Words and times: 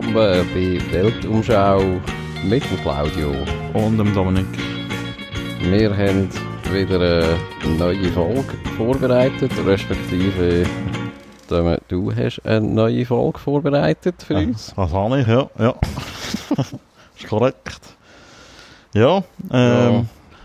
Willkommen 0.00 0.46
bei 0.54 0.92
Weltumschau 0.92 1.82
mit 2.44 2.62
dem 2.62 2.80
Claudio. 2.82 3.34
Und 3.72 3.98
dem 3.98 4.14
Dominik. 4.14 4.46
Wir 5.60 5.90
haben 5.90 6.28
wieder 6.72 7.00
eine 7.00 7.76
neue 7.76 8.08
Folge 8.12 8.54
vorbereitet, 8.76 9.50
respektive 9.66 10.62
du 11.48 12.14
hast 12.14 12.40
eine 12.46 12.60
neue 12.60 13.04
Folge 13.06 13.40
vorbereitet 13.40 14.22
für 14.22 14.36
uns. 14.36 14.72
Das 14.76 14.92
habe 14.92 15.20
ich, 15.20 15.26
ja. 15.26 15.50
ja. 15.58 15.74
ist 17.18 17.26
korrekt. 17.28 17.80
Ja, 18.94 19.24
ähm, 19.50 19.94
ja. 19.94 20.04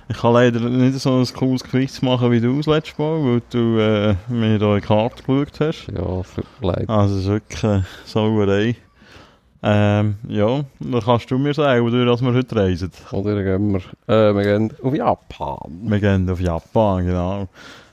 ich 0.09 0.17
kann 0.17 0.33
leider 0.33 0.61
nicht 0.61 0.99
so 0.99 1.20
ein 1.20 1.27
cooles 1.31 1.63
Quiz 1.63 2.02
machen 2.02 2.31
wie 2.31 2.41
du 2.41 2.58
das 2.58 2.66
letzte 2.66 2.99
Mal, 2.99 3.23
weil 3.23 3.41
du 3.52 3.77
äh, 3.77 4.16
mir 4.30 4.58
da 4.58 4.73
in 4.73 4.81
die 4.81 4.88
Karte 4.88 5.22
geschaut 5.22 5.59
hast. 5.59 5.89
Ja, 5.95 6.23
leid. 6.67 6.89
Also 6.89 7.17
es 7.17 7.22
ist 7.25 7.27
wirklich 7.27 7.63
eine 7.63 7.85
Sauerei. 8.03 8.77
Ähm, 9.66 10.16
ja, 10.27 10.66
dann 10.80 11.02
kannst 11.02 11.31
du 11.31 11.38
mir 11.38 11.53
sagen, 11.53 11.85
wodurch 11.85 12.05
dass 12.05 12.22
wir 12.22 12.34
heute 12.34 12.55
reisen. 12.55 12.91
Oder 13.12 13.41
gehen 13.41 13.72
wir, 13.72 13.80
äh, 14.13 14.36
wir 14.36 14.44
gehen 14.44 14.73
auf 14.84 14.94
Japan. 14.94 15.80
Wir 15.84 15.99
gehen 16.02 16.30
auf 16.30 16.41
Japan, 16.41 17.05
genau. 17.05 17.48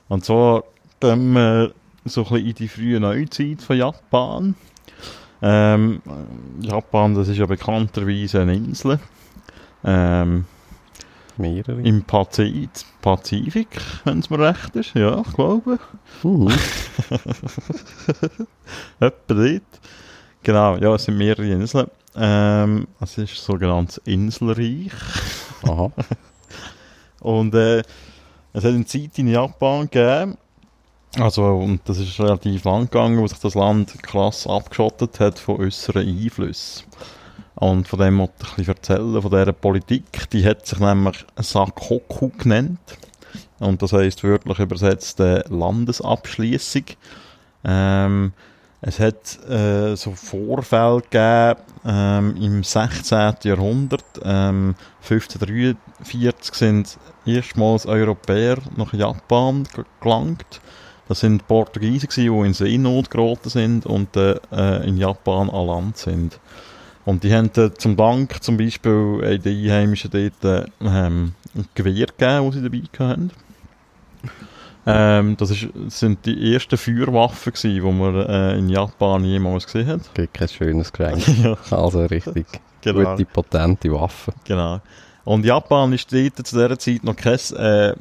Und 0.09 0.25
zwar 0.25 0.65
gehen 0.99 1.31
wir 1.31 1.71
so 2.03 2.21
ein 2.21 2.27
bisschen 2.27 2.45
in 2.45 2.55
die 2.55 2.67
frühe 2.67 2.99
Neuzeit 2.99 3.61
von 3.61 3.77
Japan. 3.77 4.55
Ähm, 5.41 6.01
Japan, 6.59 7.15
das 7.15 7.29
ist 7.29 7.37
ja 7.37 7.45
bekannterweise 7.45 8.41
eine 8.41 8.55
Insel. 8.55 8.99
Ähm, 9.85 10.45
Mehrere. 11.37 11.81
Im 11.81 12.03
Pazifik, 12.03 12.69
Pazifik 13.01 13.79
wenn 14.03 14.19
es 14.19 14.29
mir 14.29 14.39
recht 14.39 14.75
ist, 14.75 14.93
ja, 14.93 15.21
ich 15.21 15.33
glaube. 15.33 15.79
Mhm. 16.23 16.49
Etwa 18.99 19.33
dort. 19.33 19.61
Genau, 20.43 20.77
ja, 20.77 20.95
es 20.95 21.05
sind 21.05 21.17
mehrere 21.17 21.47
Inseln. 21.47 21.87
Ähm, 22.15 22.87
es 22.99 23.17
ist 23.17 23.35
sogenanntes 23.35 23.97
Inselreich. 24.05 24.91
Aha. 25.63 25.91
Und 27.19 27.53
äh, 27.53 27.79
es 28.53 28.63
hat 28.63 28.73
eine 28.73 28.85
Zeit 28.85 29.17
in 29.19 29.27
Japan 29.27 29.89
gegeben, 29.89 30.37
also, 31.19 31.43
und 31.57 31.81
das 31.85 31.97
ist 31.97 32.17
relativ 32.21 32.63
lang 32.63 32.85
gegangen, 32.85 33.19
wo 33.19 33.27
sich 33.27 33.39
das 33.39 33.55
Land 33.55 34.01
krass 34.01 34.47
abgeschottet 34.47 35.19
hat 35.19 35.39
von 35.39 35.57
äußeren 35.57 36.07
Einflüssen. 36.07 36.85
Und 37.55 37.87
von 37.87 37.99
dem 37.99 38.17
wollte 38.17 38.33
ich 38.39 38.47
ein 38.47 38.55
bisschen 38.55 38.75
erzählen, 38.75 39.21
von 39.21 39.31
dieser 39.31 39.51
Politik. 39.51 40.29
Die 40.31 40.45
hat 40.45 40.65
sich 40.65 40.79
nämlich 40.79 41.25
Sakoku 41.35 42.29
genannt. 42.37 42.79
Und 43.59 43.81
das 43.81 43.91
heisst 43.91 44.23
wörtlich 44.23 44.57
übersetzt 44.59 45.19
äh, 45.19 45.43
Landesabschließung. 45.49 46.85
Ähm, 47.65 48.31
es 48.81 48.99
hat 48.99 49.39
äh, 49.47 49.95
so 49.95 50.11
Vorfälle 50.11 51.01
gegeben 51.01 51.61
ähm, 51.85 52.35
im 52.35 52.63
16. 52.63 53.35
Jahrhundert. 53.43 54.03
Ähm, 54.23 54.75
1543 55.03 56.55
sind 56.55 56.97
erstmals 57.25 57.85
Europäer 57.85 58.57
nach 58.75 58.91
Japan 58.93 59.67
gelangt. 60.01 60.61
Das 61.07 61.19
sind 61.19 61.47
Portugiesen, 61.47 62.09
die 62.15 62.25
in 62.25 62.53
Seenot 62.53 63.11
geraten 63.11 63.49
sind 63.49 63.85
und 63.85 64.15
äh, 64.15 64.37
in 64.87 64.97
Japan 64.97 65.49
an 65.49 65.67
Land 65.67 65.97
sind. 65.97 66.39
Und 67.05 67.23
die 67.23 67.33
haben 67.33 67.51
äh, 67.57 67.73
zum 67.73 67.95
Dank 67.95 68.41
zum 68.41 68.57
Beispiel 68.57 69.19
äh, 69.23 69.37
den 69.37 69.63
Einheimischen 69.63 70.09
dort 70.09 70.69
ähm, 70.81 71.33
ein 71.53 71.65
Gewehr 71.75 72.07
gegeben, 72.07 72.45
das 72.45 72.55
sie 72.55 72.63
dabei 72.63 72.81
hatten. 72.97 73.31
Ähm, 74.85 75.37
das, 75.37 75.51
ist, 75.51 75.67
sind 75.89 76.25
die 76.25 76.53
ersten 76.53 76.77
Feuerwaffen, 76.77 77.53
gewesen, 77.53 77.75
die 77.75 77.81
man 77.81 78.15
äh, 78.15 78.57
in 78.57 78.69
Japan 78.69 79.23
jemals 79.23 79.65
gesehen 79.65 79.87
hat. 79.87 80.13
Gibt 80.13 80.33
kein 80.33 80.47
schönes 80.47 80.91
Geschenk. 80.91 81.27
ja. 81.43 81.57
Also 81.69 82.05
richtig 82.05 82.47
genau. 82.81 83.11
gute, 83.11 83.25
potente 83.25 83.91
Waffen. 83.91 84.33
Genau. 84.45 84.81
Und 85.23 85.45
Japan 85.45 85.93
ist 85.93 86.11
dort 86.11 86.47
zu 86.47 86.55
dieser 86.55 86.79
Zeit 86.79 87.03
noch 87.03 87.15
kein 87.15 87.37
äh, 87.55 87.93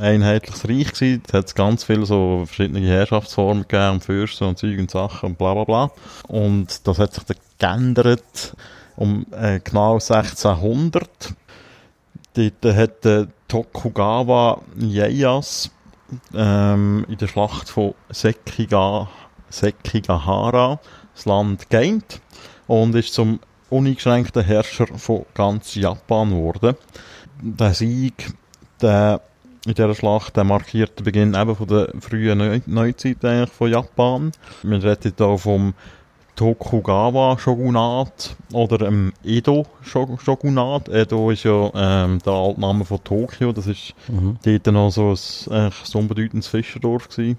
einheitliches 0.00 0.68
Reich 0.68 0.92
gewesen. 0.92 1.22
Da 1.26 1.38
hat 1.38 1.46
es 1.46 1.54
ganz 1.54 1.84
viele 1.84 2.06
so 2.06 2.44
verschiedene 2.46 2.80
Herrschaftsformen 2.80 3.66
gegeben, 3.68 4.00
Fürsten 4.00 4.48
und 4.48 4.58
Zeug 4.58 4.78
und 4.78 4.90
Sachen 4.90 5.30
und 5.30 5.38
bla 5.38 5.52
bla 5.52 5.64
bla. 5.64 5.90
Und 6.28 6.86
das 6.86 6.98
hat 6.98 7.14
sich 7.14 7.24
dann 7.24 7.94
geändert 7.94 8.54
um 8.96 9.26
äh, 9.30 9.60
genau 9.60 9.94
1600. 9.94 11.08
Dort 12.36 12.76
hat 12.76 13.06
äh, 13.06 13.26
Tokugawa 13.48 14.60
Ieyasu 14.78 15.70
ähm, 16.34 17.06
in 17.08 17.16
der 17.16 17.28
Schlacht 17.28 17.70
von 17.70 17.94
Sekiga, 18.10 19.08
Sekigahara 19.48 20.78
das 21.14 21.24
Land 21.24 21.70
geeint 21.70 22.20
und 22.66 22.94
ist 22.94 23.14
zum 23.14 23.40
uneingeschränkten 23.70 24.44
Herrscher 24.44 24.86
von 24.98 25.24
ganz 25.32 25.74
Japan 25.74 26.30
geworden. 26.30 26.76
Der 27.40 27.72
Sieg 27.72 28.34
der, 28.82 29.22
in 29.64 29.72
dieser 29.72 29.94
Schlacht 29.94 30.36
der 30.36 30.44
markiert 30.44 30.98
den 30.98 31.04
Beginn 31.04 31.34
eben 31.34 31.56
von 31.56 31.66
der 31.66 31.88
frühen 32.00 32.36
Neu 32.36 32.60
Neuzeit 32.66 33.24
eigentlich 33.24 33.50
von 33.50 33.70
Japan. 33.70 34.32
Wir 34.62 34.84
reden 34.84 35.14
hier 35.16 35.38
vom 35.38 35.72
Tokugawa-Shogunat 36.36 38.36
oder 38.52 38.78
dem 38.78 39.12
Edo-Shogunat. 39.24 40.88
Edo 40.88 41.30
ist 41.30 41.44
ja 41.44 41.70
ähm, 41.74 42.20
der 42.24 42.32
Altname 42.32 42.84
von 42.84 43.02
Tokio. 43.02 43.52
Das 43.52 43.66
ist 43.66 43.94
mhm. 44.08 44.36
dort 44.44 44.66
noch 44.66 44.90
so 44.90 45.14
ein, 45.50 45.56
ein 45.56 45.72
unbedeutendes 45.94 46.46
Fischerdorf 46.46 47.08
gewesen, 47.08 47.38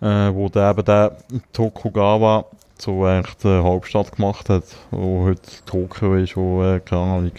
äh, 0.00 0.32
wo 0.32 0.48
der 0.48 0.70
eben 0.70 0.84
der 0.84 1.16
Tokugawa 1.52 2.44
so 2.78 3.04
eigentlich 3.04 3.36
die 3.38 3.48
Hauptstadt 3.48 4.14
gemacht 4.14 4.50
hat, 4.50 4.64
wo 4.90 5.24
heute 5.24 5.40
Tokio 5.64 6.16
ist, 6.16 6.36
wo, 6.36 6.62
äh, 6.62 6.80
keine 6.80 7.02
Ahnung, 7.02 7.32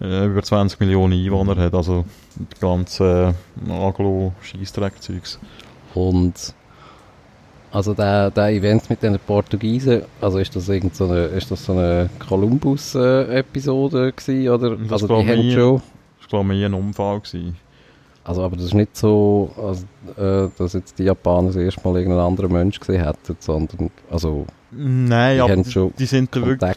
äh, 0.00 0.26
über 0.26 0.42
20 0.42 0.80
Millionen 0.80 1.12
Einwohner 1.12 1.56
hat. 1.56 1.74
Also 1.74 2.06
die 2.34 2.60
ganze 2.60 3.34
äh, 3.66 3.70
Aglo-Scheissdreck-Zeugs. 3.70 5.38
Und 5.94 6.54
also 7.70 7.94
der, 7.94 8.30
der 8.30 8.48
Event 8.48 8.88
mit 8.88 9.02
den 9.02 9.18
Portugiesen, 9.18 10.02
also 10.20 10.38
ist 10.38 10.54
das 10.56 10.68
irgend 10.68 10.94
so 10.94 11.04
eine, 11.04 11.26
ist 11.26 11.50
das 11.50 11.64
so 11.64 11.72
eine 11.72 12.08
Columbus-Episode 12.26 14.12
gewesen, 14.12 14.48
oder? 14.48 14.76
Das 14.76 14.92
also 14.92 15.06
die 15.06 15.28
haben 15.28 15.50
schon... 15.50 15.82
Das 16.20 16.32
war 16.32 16.40
glaube 16.42 16.54
ich 16.54 16.64
ein 16.64 16.74
Unfall 16.74 17.20
gewesen. 17.20 17.56
Also 18.24 18.42
aber 18.42 18.56
das 18.56 18.66
ist 18.66 18.74
nicht 18.74 18.96
so, 18.96 19.50
also, 19.56 19.84
äh, 20.22 20.50
dass 20.58 20.74
jetzt 20.74 20.98
die 20.98 21.04
Japaner 21.04 21.48
das 21.48 21.56
erste 21.56 21.80
Mal 21.88 21.96
irgendeinen 21.98 22.26
anderen 22.26 22.52
Mensch 22.52 22.78
gesehen 22.78 23.04
hätten, 23.04 23.36
sondern, 23.38 23.90
also 24.10 24.44
Nein, 24.70 25.36
die, 25.36 25.40
aber 25.40 25.64
schon 25.64 25.92
die 25.98 26.04
sind 26.04 26.34
da 26.34 26.44
wirklich, 26.44 26.76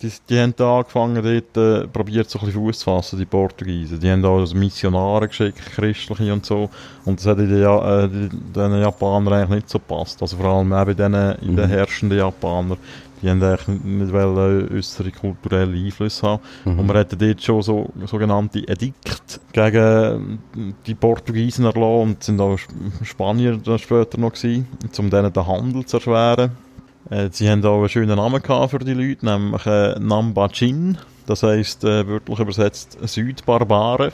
die, 0.00 0.12
die, 0.28 0.38
haben 0.38 0.54
da 0.56 0.78
angefangen, 0.78 1.22
dort 1.22 1.56
äh, 1.56 1.88
probiert 1.88 2.30
so 2.30 2.38
ein 2.38 2.46
bisschen 2.46 2.60
Fuß 2.60 2.78
zu 2.78 2.84
fassen, 2.84 3.18
die 3.18 3.24
Portugiesen. 3.24 3.98
Die 3.98 4.08
haben 4.08 4.22
da 4.22 4.30
also 4.30 4.54
Missionare 4.56 5.26
geschickt, 5.26 5.58
christliche 5.74 6.32
und 6.32 6.46
so. 6.46 6.70
Und 7.04 7.18
das 7.18 7.26
hat 7.26 7.38
in 7.38 7.48
den, 7.48 7.62
ja 7.62 8.04
äh, 8.04 8.08
den 8.08 8.80
Japanern 8.80 9.32
eigentlich 9.32 9.56
nicht 9.56 9.70
so 9.70 9.78
gepasst. 9.78 10.22
Also 10.22 10.36
vor 10.36 10.46
allem 10.46 10.72
eben 10.72 10.96
den, 10.96 11.12
mhm. 11.12 11.56
den 11.56 11.68
herrschenden 11.68 12.18
Japanern. 12.18 12.78
Die 13.22 13.30
haben 13.30 13.42
eigentlich 13.42 13.82
nicht, 13.82 14.12
wollen, 14.12 14.68
äußere 14.72 15.10
kulturelle 15.10 15.76
Einflüsse 15.76 16.26
haben. 16.28 16.42
Mhm. 16.64 16.78
Und 16.78 16.88
wir 16.88 17.00
hatten 17.00 17.18
dort 17.18 17.42
schon 17.42 17.62
so 17.62 17.90
sogenannte 18.04 18.60
Edikt 18.68 19.40
gegen 19.52 20.38
die 20.86 20.94
Portugiesen 20.94 21.64
erlassen 21.64 22.02
und 22.02 22.22
sind 22.22 22.40
auch 22.40 22.58
Spanier 23.02 23.56
dann 23.56 23.78
später 23.80 24.18
noch 24.18 24.32
gewesen, 24.32 24.68
um 24.98 25.10
denen 25.10 25.32
den 25.32 25.46
Handel 25.46 25.84
zu 25.86 25.96
erschweren. 25.96 26.65
Äh, 27.10 27.28
sie 27.32 27.48
haben 27.48 27.64
auch 27.64 27.78
einen 27.80 27.88
schönen 27.88 28.16
Namen 28.16 28.42
für 28.68 28.78
die 28.78 28.94
Leute, 28.94 29.26
nämlich 29.26 29.66
äh, 29.66 29.98
Nambachin. 29.98 30.98
Das 31.26 31.42
heisst, 31.42 31.84
äh, 31.84 32.06
wörtlich 32.06 32.38
übersetzt 32.38 32.98
Südbarbaren. 33.02 34.12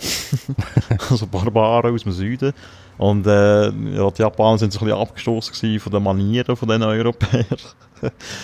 also 1.11 1.27
Barbaren 1.27 1.95
aus 1.95 2.03
dem 2.05 2.13
Süden. 2.13 2.53
Und 2.99 3.27
äh, 3.27 3.65
ja, 3.67 4.11
die 4.11 4.23
Japaner 4.23 4.59
sind 4.59 4.73
so 4.73 4.81
ein 4.81 4.87
bisschen 4.87 5.01
abgestoßen 5.01 5.81
von 5.81 5.93
den 5.93 6.03
Manieren 6.03 6.57
von 6.57 6.69
den 6.69 6.83
Europäern. 6.83 7.47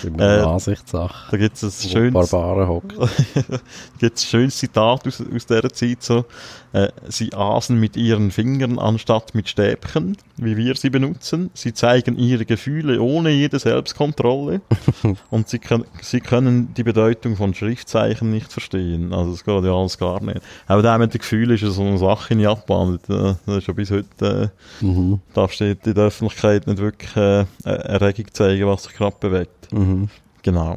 Immer 0.04 0.38
äh, 0.38 0.40
Ansichtssache. 0.40 1.30
Da 1.30 1.36
gibt 1.36 1.56
es 1.60 1.84
ein 1.84 1.90
schönes, 1.90 2.30
gibt's 3.98 4.24
ein 4.24 4.26
schönes 4.26 4.56
Zitat 4.56 5.06
aus, 5.06 5.20
aus 5.20 5.46
dieser 5.46 5.70
Zeit 5.70 6.02
so. 6.02 6.24
Äh, 6.72 6.88
sie 7.08 7.32
aßen 7.32 7.78
mit 7.78 7.96
ihren 7.96 8.30
Fingern 8.30 8.78
anstatt 8.78 9.34
mit 9.34 9.48
Stäbchen, 9.48 10.16
wie 10.36 10.56
wir 10.56 10.76
sie 10.76 10.90
benutzen. 10.90 11.50
Sie 11.54 11.72
zeigen 11.72 12.16
ihre 12.18 12.44
Gefühle 12.44 13.00
ohne 13.00 13.30
jede 13.30 13.58
Selbstkontrolle. 13.58 14.60
und 15.30 15.48
sie, 15.48 15.58
können, 15.58 15.84
sie 16.02 16.20
können 16.20 16.74
die 16.74 16.84
Bedeutung 16.84 17.36
von 17.36 17.54
Schriftzeichen 17.54 18.30
nicht 18.30 18.52
verstehen. 18.58 19.12
Also 19.12 19.32
das 19.32 19.44
geht 19.44 19.64
ja 19.64 19.72
alles 19.72 19.98
gar 19.98 20.22
nicht. 20.22 20.40
Aber 20.66 20.82
der 20.82 20.98
mit 20.98 21.14
den 21.14 21.18
Gefühlen 21.18 21.54
ist 21.54 21.62
ja 21.62 21.70
so 21.70 21.82
eine 21.82 21.98
Sache 21.98 22.34
in 22.34 22.40
Japan. 22.40 22.98
Das 23.06 23.36
ist 23.46 23.66
ja 23.66 23.74
bis 23.74 23.90
heute, 23.90 24.52
äh, 24.80 24.84
mhm. 24.84 25.20
da 25.34 25.48
steht 25.48 25.86
in 25.86 25.94
der 25.94 26.04
Öffentlichkeit 26.04 26.66
nicht 26.66 26.78
wirklich 26.78 27.16
äh, 27.16 27.44
Erregung 27.64 28.26
zeigen, 28.32 28.66
was 28.66 28.84
sich 28.84 28.94
gerade 28.94 29.16
bewegt. 29.20 29.72
Mhm. 29.72 30.08
Genau. 30.42 30.76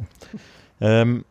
Ähm, 0.80 1.24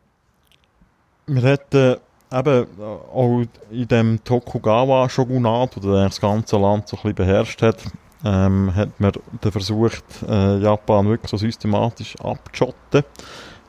wir 1.27 1.43
hätten 1.43 1.97
eben 2.33 2.67
auch 2.79 3.43
in 3.71 3.87
dem 3.87 4.23
Tokugawa-Shogunat, 4.23 5.75
wo 5.75 5.91
das 5.91 6.19
ganze 6.19 6.57
Land 6.57 6.87
so 6.87 6.97
ein 6.97 7.01
bisschen 7.01 7.15
beherrscht 7.15 7.61
hat, 7.61 7.83
ähm, 8.23 8.73
hat 8.75 8.99
man 8.99 9.11
versucht, 9.41 10.03
äh, 10.27 10.57
Japan 10.59 11.07
wirklich 11.07 11.29
so 11.29 11.37
systematisch 11.37 12.15
abzuschotten. 12.21 13.03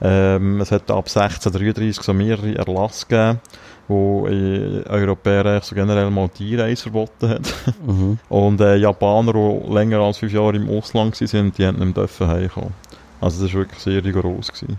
Ähm, 0.05 0.61
es 0.61 0.73
hat 0.73 0.91
ab 0.91 1.07
1633 1.07 2.03
so 2.03 2.13
mehrere 2.13 2.57
Erlasse 2.57 3.07
gegeben, 3.07 3.41
wo 3.87 4.27
äh, 4.27 4.83
Europäer 4.89 5.61
so 5.63 5.77
generell 5.77 6.11
mal 6.11 6.29
die 6.37 6.55
Einreise 6.55 6.83
verboten 6.83 7.29
hat. 7.29 7.55
Mhm. 7.87 8.19
Und 8.29 8.61
äh, 8.61 8.77
Japaner, 8.77 9.33
die 9.33 9.73
länger 9.73 10.01
als 10.01 10.19
fünf 10.19 10.33
Jahre 10.33 10.57
im 10.57 10.69
Ausland 10.69 11.21
waren, 11.21 11.53
die 11.53 11.67
haben 11.67 11.79
nicht 11.79 11.97
dürfen 11.97 12.27
heimkommen. 12.27 12.75
Also 13.21 13.45
das 13.45 13.55
war 13.55 13.61
wirklich 13.61 13.81
sehr 13.81 14.05
rigoros. 14.05 14.53
Gewesen. 14.53 14.79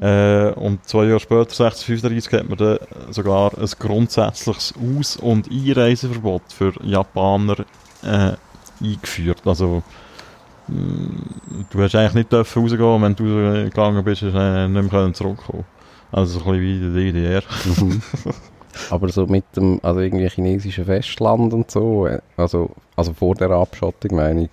Äh, 0.00 0.52
und 0.52 0.86
zwei 0.86 1.04
Jahre 1.04 1.20
später, 1.20 1.50
1635, 1.50 2.32
hat 2.32 2.48
man 2.48 2.58
dann 2.58 3.12
sogar 3.12 3.52
ein 3.58 3.68
grundsätzliches 3.78 4.74
Aus- 4.76 5.16
und 5.16 5.50
Einreiseverbot 5.50 6.42
für 6.48 6.72
Japaner 6.82 7.64
äh, 8.02 8.32
eingeführt. 8.82 9.42
Also 9.46 9.82
mh, 10.68 10.76
du 11.70 11.82
hast 11.82 11.94
eigentlich 11.94 12.14
nicht 12.14 12.32
dürfen 12.32 12.62
rausgehen, 12.62 13.02
wenn 13.02 13.16
du 13.16 13.64
gegangen 13.64 14.04
bist, 14.04 14.22
hast 14.22 14.34
du 14.34 14.38
äh, 14.38 14.68
nicht 14.68 14.92
mehr 14.92 15.12
zurückkommen. 15.12 15.64
Also 16.12 16.38
so 16.38 16.50
ein 16.50 16.60
bisschen 16.60 16.94
wie 16.94 17.10
die 17.10 17.12
DDR. 17.12 17.42
Mhm. 17.64 18.02
Aber 18.90 19.08
so 19.08 19.26
mit 19.26 19.44
dem, 19.56 19.80
also 19.82 20.00
irgendwie 20.00 20.28
chinesischen 20.28 20.84
Festland 20.84 21.52
und 21.52 21.70
so, 21.70 22.06
äh, 22.06 22.20
also, 22.36 22.70
also 22.96 23.12
vor 23.12 23.34
der 23.34 23.50
Abschottung 23.50 24.16
meine 24.16 24.44
ich, 24.44 24.50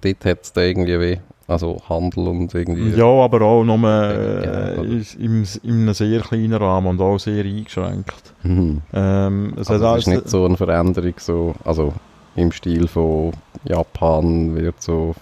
dort 0.00 0.24
hat 0.24 0.44
es 0.44 0.52
da 0.52 0.60
irgendwie 0.62 1.00
weh, 1.00 1.18
also 1.48 1.80
Handel 1.88 2.28
und 2.28 2.54
irgendwie... 2.54 2.90
Ja, 2.90 3.06
aber 3.06 3.42
auch 3.42 3.64
nur 3.64 3.76
äh, 3.78 4.78
oder? 4.78 4.82
in, 4.84 5.46
in 5.62 5.82
einem 5.82 5.94
sehr 5.94 6.20
kleinen 6.20 6.54
Rahmen 6.54 6.88
und 6.88 7.00
auch 7.00 7.18
sehr 7.18 7.44
eingeschränkt. 7.44 8.34
Mhm. 8.42 8.82
Ähm, 8.92 9.54
es 9.58 9.70
Also 9.70 9.86
es 9.94 9.98
ist 10.00 10.06
nicht 10.08 10.28
so 10.28 10.44
eine 10.44 10.56
Veränderung, 10.56 11.14
so, 11.18 11.54
also 11.64 11.92
im 12.34 12.52
Stil 12.52 12.86
von 12.88 13.32
Japan 13.64 14.54
wird 14.54 14.82
so, 14.82 15.14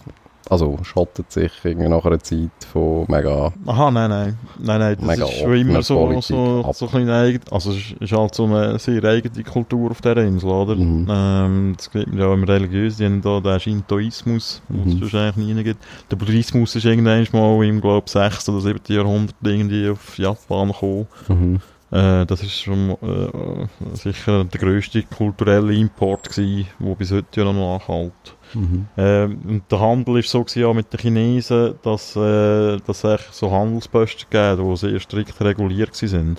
also 0.50 0.78
schottet 0.82 1.32
sich 1.32 1.50
irgendwie 1.62 1.88
nach 1.88 2.04
einer 2.04 2.18
Zeit 2.20 2.50
von 2.72 3.06
mega, 3.08 3.52
Aha, 3.66 3.90
nein, 3.90 4.10
nein. 4.10 4.38
Nein, 4.58 4.78
nein, 4.80 4.96
das 4.98 5.06
Mega 5.06 5.24
ist 5.24 5.38
schon 5.38 5.54
immer 5.56 5.82
so, 5.82 6.20
so, 6.20 6.72
so 6.72 6.88
ein 6.92 7.08
eigen, 7.08 7.40
also 7.50 7.70
es 7.72 7.92
ist, 7.98 8.12
halt 8.12 8.34
so 8.34 8.44
eine 8.44 8.78
sehr 8.78 9.02
eigene 9.04 9.42
Kultur 9.44 9.90
auf 9.90 10.00
dieser 10.00 10.18
Insel, 10.18 10.50
oder? 10.50 10.74
Mhm. 10.76 11.06
Ähm, 11.10 11.74
das 11.76 11.90
gibt 11.90 12.08
man 12.08 12.18
ja 12.18 12.26
auch 12.26 12.34
im 12.34 12.44
Religiös, 12.44 12.96
die 12.98 13.04
haben 13.06 13.22
da 13.22 13.40
den 13.40 13.58
Shintoismus, 13.60 14.60
den 14.68 14.80
es 14.88 14.94
Mhm. 14.94 14.98
sonst 15.00 15.14
eigentlich 15.14 15.54
nie 15.54 15.62
gibt. 15.64 15.82
Der 16.10 16.16
Buddhismus 16.16 16.76
ist 16.76 16.84
irgendwann 16.84 17.26
mal 17.32 17.64
im, 17.64 17.80
glaube 17.80 18.08
6. 18.10 18.48
oder 18.50 18.60
7. 18.60 18.80
Jahrhundert 18.94 19.36
irgendwie 19.42 19.88
auf 19.88 20.18
Japan 20.18 20.68
gekommen. 20.68 21.06
mhm. 21.28 21.60
Äh, 21.90 22.26
das 22.26 22.42
ist 22.42 22.54
schon 22.60 22.90
äh, 22.90 23.66
sicher 23.94 24.42
der 24.44 24.60
grösste 24.60 25.02
kulturelle 25.04 25.72
Import 25.74 26.28
gewesen, 26.28 26.66
der 26.80 26.94
bis 26.96 27.12
heute 27.12 27.40
ja 27.40 27.44
noch 27.44 27.78
nachhält. 27.78 28.12
Mhm. 28.54 28.86
Ähm, 28.96 29.62
der 29.70 29.80
Handel 29.80 30.18
ist 30.18 30.30
so 30.30 30.44
gewesen, 30.44 30.64
auch 30.64 30.74
mit 30.74 30.92
den 30.92 31.00
Chinesen, 31.00 31.74
dass, 31.82 32.16
äh, 32.16 32.78
dass 32.86 33.04
es 33.04 33.20
so 33.32 33.50
Handelsposten 33.50 34.26
gegeben 34.30 34.70
die 34.70 34.76
sehr 34.76 35.00
strikt 35.00 35.40
reguliert 35.40 35.94
sind. 35.94 36.38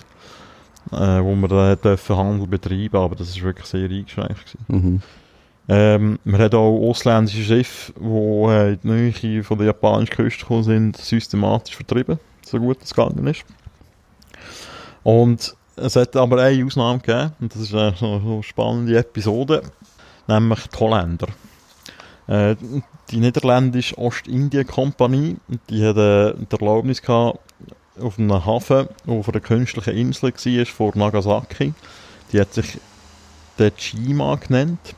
Äh, 0.91 1.23
wo 1.23 1.33
man 1.33 1.49
da 1.49 1.69
hat 1.69 1.83
dürfen 1.83 2.15
Handel 2.15 2.47
betreiben, 2.47 2.97
aber 2.97 3.15
das 3.15 3.29
ist 3.29 3.41
wirklich 3.41 3.65
sehr 3.65 3.89
eingeschränkt. 3.89 4.55
Mhm. 4.67 5.01
Ähm, 5.67 6.19
man 6.23 6.41
hat 6.41 6.53
auch 6.53 6.89
ausländische 6.89 7.43
Schiffe, 7.43 7.93
die 7.99 8.05
äh, 8.05 8.73
in 8.73 8.79
die 8.83 8.87
Nähe 8.87 9.43
von 9.43 9.57
der 9.57 9.67
japanischen 9.67 10.13
Küste 10.13 10.41
gekommen 10.41 10.63
sind, 10.63 10.97
systematisch 10.97 11.75
vertrieben, 11.75 12.19
so 12.45 12.59
gut 12.59 12.77
es 12.83 12.93
gegangen 12.93 13.25
ist. 13.25 13.43
Und 15.01 15.55
es 15.75 15.95
hat 15.95 16.15
aber 16.15 16.43
eine 16.43 16.63
Ausnahme 16.63 16.99
gegeben, 16.99 17.31
und 17.39 17.53
das 17.53 17.61
ist 17.63 17.69
so 17.69 17.79
eine 17.79 18.43
spannende 18.43 18.97
Episode, 18.97 19.63
nämlich 20.27 20.67
die 20.67 20.77
Holländer. 20.77 21.27
Äh, 22.27 22.55
die 23.11 23.17
niederländische 23.17 23.97
Ostindien-Kompanie, 23.97 25.37
die 25.69 25.85
hat 25.85 25.97
äh, 25.97 26.33
die 26.33 26.59
Erlaubnis 26.59 27.01
gehabt, 27.01 27.39
auf 27.99 28.19
einem 28.19 28.45
Hafen, 28.45 28.87
der 29.05 29.13
auf 29.13 29.29
einer 29.29 29.39
künstlichen 29.39 29.95
Insel 29.95 30.33
war, 30.33 30.65
vor 30.65 30.91
Nagasaki. 30.95 31.73
Die 32.31 32.39
hat 32.41 32.53
sich 32.53 32.79
Dejima 33.57 34.35
genannt. 34.35 34.95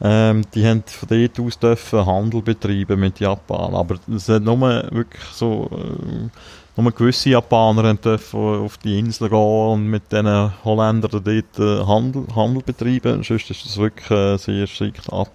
Ähm, 0.00 0.42
die 0.54 0.66
haben 0.66 0.82
von 0.86 1.08
dort 1.08 1.40
aus 1.40 1.58
dürfen 1.58 2.04
Handel 2.04 2.42
betreiben 2.42 2.98
mit 2.98 3.20
Japan. 3.20 3.74
Aber 3.74 3.96
es 4.14 4.28
hat 4.28 4.42
nur 4.42 4.60
wirklich 4.60 5.24
so, 5.32 5.70
äh, 5.72 6.80
nur 6.80 6.92
gewisse 6.92 7.30
Japaner 7.30 7.94
dürfen 7.94 8.40
auf 8.40 8.76
die 8.78 8.98
Insel 8.98 9.28
gehen 9.28 9.38
und 9.38 9.86
mit 9.86 10.10
diesen 10.10 10.64
Holländern 10.64 11.22
dort 11.24 11.58
äh, 11.58 11.86
Handel, 11.86 12.26
Handel 12.34 12.62
betreiben. 12.62 13.22
Sonst 13.22 13.50
ist 13.50 13.64
das 13.64 13.76
wirklich 13.76 14.10
äh, 14.10 14.36
sehr 14.36 14.66
strikt 14.66 15.12
ab, 15.12 15.30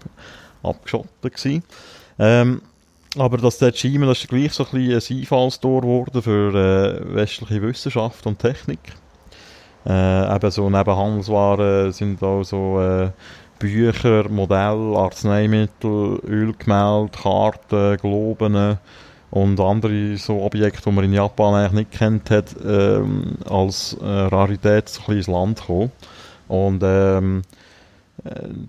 abgeschottet 0.63 1.35
gewesen. 1.35 1.63
Ähm, 2.17 2.61
aber 3.17 3.37
das 3.37 3.57
Dejima, 3.57 4.05
das 4.05 4.19
ist 4.19 4.29
gleich 4.29 4.53
so 4.53 4.65
ein 4.65 4.71
bisschen 4.71 5.15
ein 5.15 5.21
Einfallstor 5.21 5.81
geworden 5.81 6.21
für 6.21 6.53
äh, 6.53 7.15
westliche 7.15 7.61
Wissenschaft 7.61 8.25
und 8.27 8.37
Technik. 8.37 8.79
Äh, 9.85 10.35
eben 10.35 10.51
so 10.51 10.69
neben 10.69 10.95
Handelswaren 10.95 11.91
sind 11.91 12.21
auch 12.21 12.43
so 12.43 12.79
äh, 12.79 13.09
Bücher, 13.57 14.29
Modelle, 14.29 14.97
Arzneimittel, 14.97 16.19
Ölgemälde, 16.27 17.11
Karten, 17.11 17.97
Globen 17.97 18.77
und 19.31 19.59
andere 19.59 20.17
so 20.17 20.41
Objekte, 20.43 20.83
die 20.89 20.91
man 20.91 21.05
in 21.05 21.13
Japan 21.13 21.55
eigentlich 21.55 21.71
nicht 21.71 21.91
kennt 21.91 22.29
hat, 22.29 22.55
ähm, 22.63 23.37
als 23.49 23.97
äh, 24.01 24.05
Rarität 24.05 24.89
so 24.89 25.01
ein 25.01 25.05
bisschen 25.05 25.17
ins 25.17 25.27
Land 25.27 25.59
gekommen. 25.61 25.91
Und 26.47 26.81
ähm, 26.83 27.41
äh, 27.41 27.58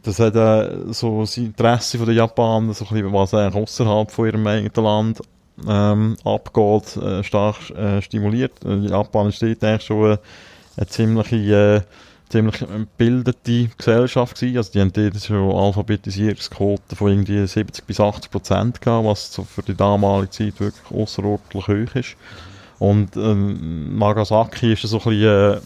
das 0.03 0.19
hat 0.19 0.37
äh, 0.37 0.93
so 0.93 1.21
das 1.21 1.37
Interesse 1.37 1.99
von 1.99 2.07
den 2.07 2.17
Japanern, 2.17 2.73
so 2.73 2.85
ein 2.85 2.95
bisschen, 2.95 3.13
was 3.13 3.35
eigentlich 3.35 3.63
außerhalb 3.63 4.11
von 4.11 4.27
ihrem 4.27 4.47
eigenen 4.47 4.85
Land 4.85 5.21
ähm, 5.69 6.17
abgeht, 6.25 6.97
äh, 6.97 7.23
stark 7.23 7.71
äh, 7.71 8.01
stimuliert. 8.01 8.65
Äh, 8.65 8.77
Japan 8.87 9.33
steht 9.33 9.63
eigentlich 9.65 9.85
schon 9.85 10.05
eine, 10.05 10.19
eine 10.77 10.87
ziemliche 10.87 11.37
äh, 11.37 11.81
ziemlich 12.31 12.61
gebildete 12.61 13.69
Gesellschaft 13.77 14.37
gewesen. 14.37 14.57
Also 14.57 14.73
die 14.73 14.81
haben 14.81 14.93
dort 14.93 15.23
schon 15.23 15.53
Alphabetisierungsquoten 15.53 16.97
von 16.97 17.11
irgendwie 17.11 17.47
70 17.47 17.85
bis 17.85 18.01
80 18.01 18.31
Prozent 18.31 18.79
was 18.87 19.33
so 19.33 19.43
für 19.43 19.63
die 19.63 19.75
damalige 19.75 20.31
Zeit 20.31 20.61
wirklich 20.61 20.91
außerordentlich 20.93 21.67
hoch 21.67 21.95
ist. 21.97 22.17
Und 22.79 23.17
ähm, 23.17 23.99
Nagasaki 23.99 24.73
ist 24.73 24.83
so 24.83 24.99
ein 24.99 25.05
bisschen, 25.05 25.61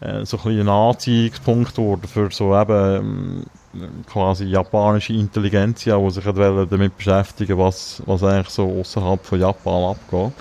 äh, 0.00 0.24
so 0.24 0.36
ein, 0.38 0.42
bisschen 0.44 0.60
ein 0.60 0.68
Anziehungspunkt 0.68 1.74
geworden 1.74 2.06
für 2.06 2.30
so 2.30 2.54
eben 2.58 3.44
ähm, 3.74 4.04
quasi 4.06 4.44
japanische 4.44 5.12
Intelligenz, 5.12 5.84
die 5.84 6.10
sich 6.10 6.26
wollen 6.26 6.68
damit 6.68 6.96
beschäftigen 6.96 7.58
was, 7.58 8.02
was 8.06 8.22
eigentlich 8.22 8.50
so 8.50 8.80
außerhalb 8.80 9.24
von 9.24 9.40
Japan 9.40 9.90
abgeht. 9.90 10.32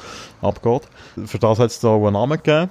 abgeht. 0.41 0.81
Für 1.25 1.39
das 1.39 1.59
hat 1.59 1.71
es 1.71 1.79
da 1.79 1.89
auch 1.89 2.05
einen 2.05 2.13
Namen 2.13 2.37
gegeben 2.37 2.69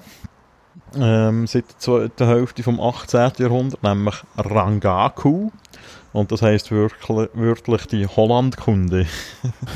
ähm, 0.97 1.47
seit 1.47 1.69
der 1.69 1.79
zweiten 1.79 2.27
Hälfte 2.27 2.63
vom 2.63 2.81
18. 2.81 3.33
Jahrhundert, 3.39 3.83
nämlich 3.83 4.17
Rangaku. 4.37 5.51
Und 6.13 6.31
das 6.31 6.43
heisst 6.43 6.71
wirklich, 6.71 7.29
wörtlich 7.33 7.87
die 7.87 8.07
Hollandkunde. 8.07 9.07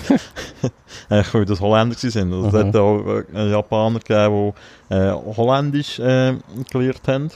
Eigentlich, 1.08 1.34
weil 1.34 1.44
das 1.46 1.60
Holländer 1.60 1.96
sind. 1.96 2.32
Also, 2.32 2.46
Es 2.48 2.52
Mhm. 2.52 2.68
hat 2.68 2.76
auch 2.76 3.22
äh, 3.34 3.50
Japaner 3.50 4.00
gegeben, 4.00 4.52
die 4.90 4.94
äh, 4.94 5.12
Holländisch 5.12 5.98
äh, 5.98 6.34
gelernt 6.70 7.08
haben. 7.08 7.30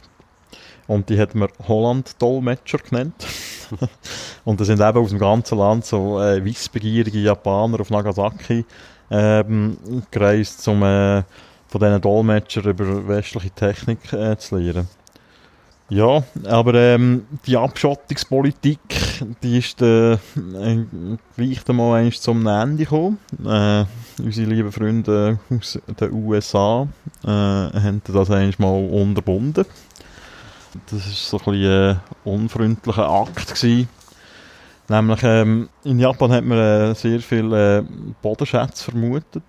Und 0.87 1.09
die 1.09 1.19
hat 1.19 1.35
man 1.35 1.49
Holland-Dolmetscher 1.67 2.79
genannt. 2.79 3.27
und 4.45 4.61
das 4.61 4.67
sind 4.67 4.81
eben 4.81 4.99
aus 4.99 5.11
dem 5.11 5.19
ganzen 5.19 5.59
Land 5.59 5.87
so 5.87 6.21
äh, 6.21 6.45
wissbegierige 6.45 7.21
Japaner 7.21 7.81
auf 7.81 7.91
Nagasaki 7.91 8.65
ähm, 9.11 9.77
gereist, 10.11 10.67
um 10.69 10.83
äh, 10.83 11.23
von 11.69 11.81
diesen 11.81 12.01
Dolmetschern 12.01 12.65
über 12.65 13.07
westliche 13.09 13.51
Technik 13.51 14.13
äh, 14.13 14.37
zu 14.37 14.57
lernen. 14.57 14.89
Ja, 15.91 16.23
aber 16.45 16.75
ähm, 16.75 17.27
die 17.47 17.57
Abschottungspolitik, 17.57 18.79
die 19.43 19.59
ist 19.59 19.83
äh, 19.83 20.13
äh, 20.13 20.19
gleich 21.37 21.69
einmal 21.69 22.01
einst 22.01 22.23
zum 22.23 22.47
Ende 22.47 22.85
gekommen. 22.85 23.19
Äh, 23.45 23.85
unsere 24.23 24.51
lieben 24.51 24.71
Freunde 24.71 25.41
aus 25.51 25.81
den 26.01 26.13
USA 26.13 26.87
äh, 27.25 27.27
haben 27.27 28.03
das 28.07 28.31
einmal 28.31 28.89
unterbunden. 28.89 29.67
Das 30.87 30.93
war 30.93 31.01
so 31.01 31.39
ein 31.39 31.45
bisschen 31.45 31.91
ein 31.91 32.01
unfreundlicher 32.23 33.11
Akt. 33.11 33.49
Gewesen. 33.49 33.89
Nämlich 34.89 35.21
ähm, 35.25 35.69
in 35.83 35.99
Japan 35.99 36.31
hat 36.31 36.45
man 36.45 36.59
äh, 36.59 36.95
sehr 36.95 37.19
viele 37.19 37.79
äh, 37.79 37.85
Bodenschätze 38.23 38.85
vermutet. 38.85 39.43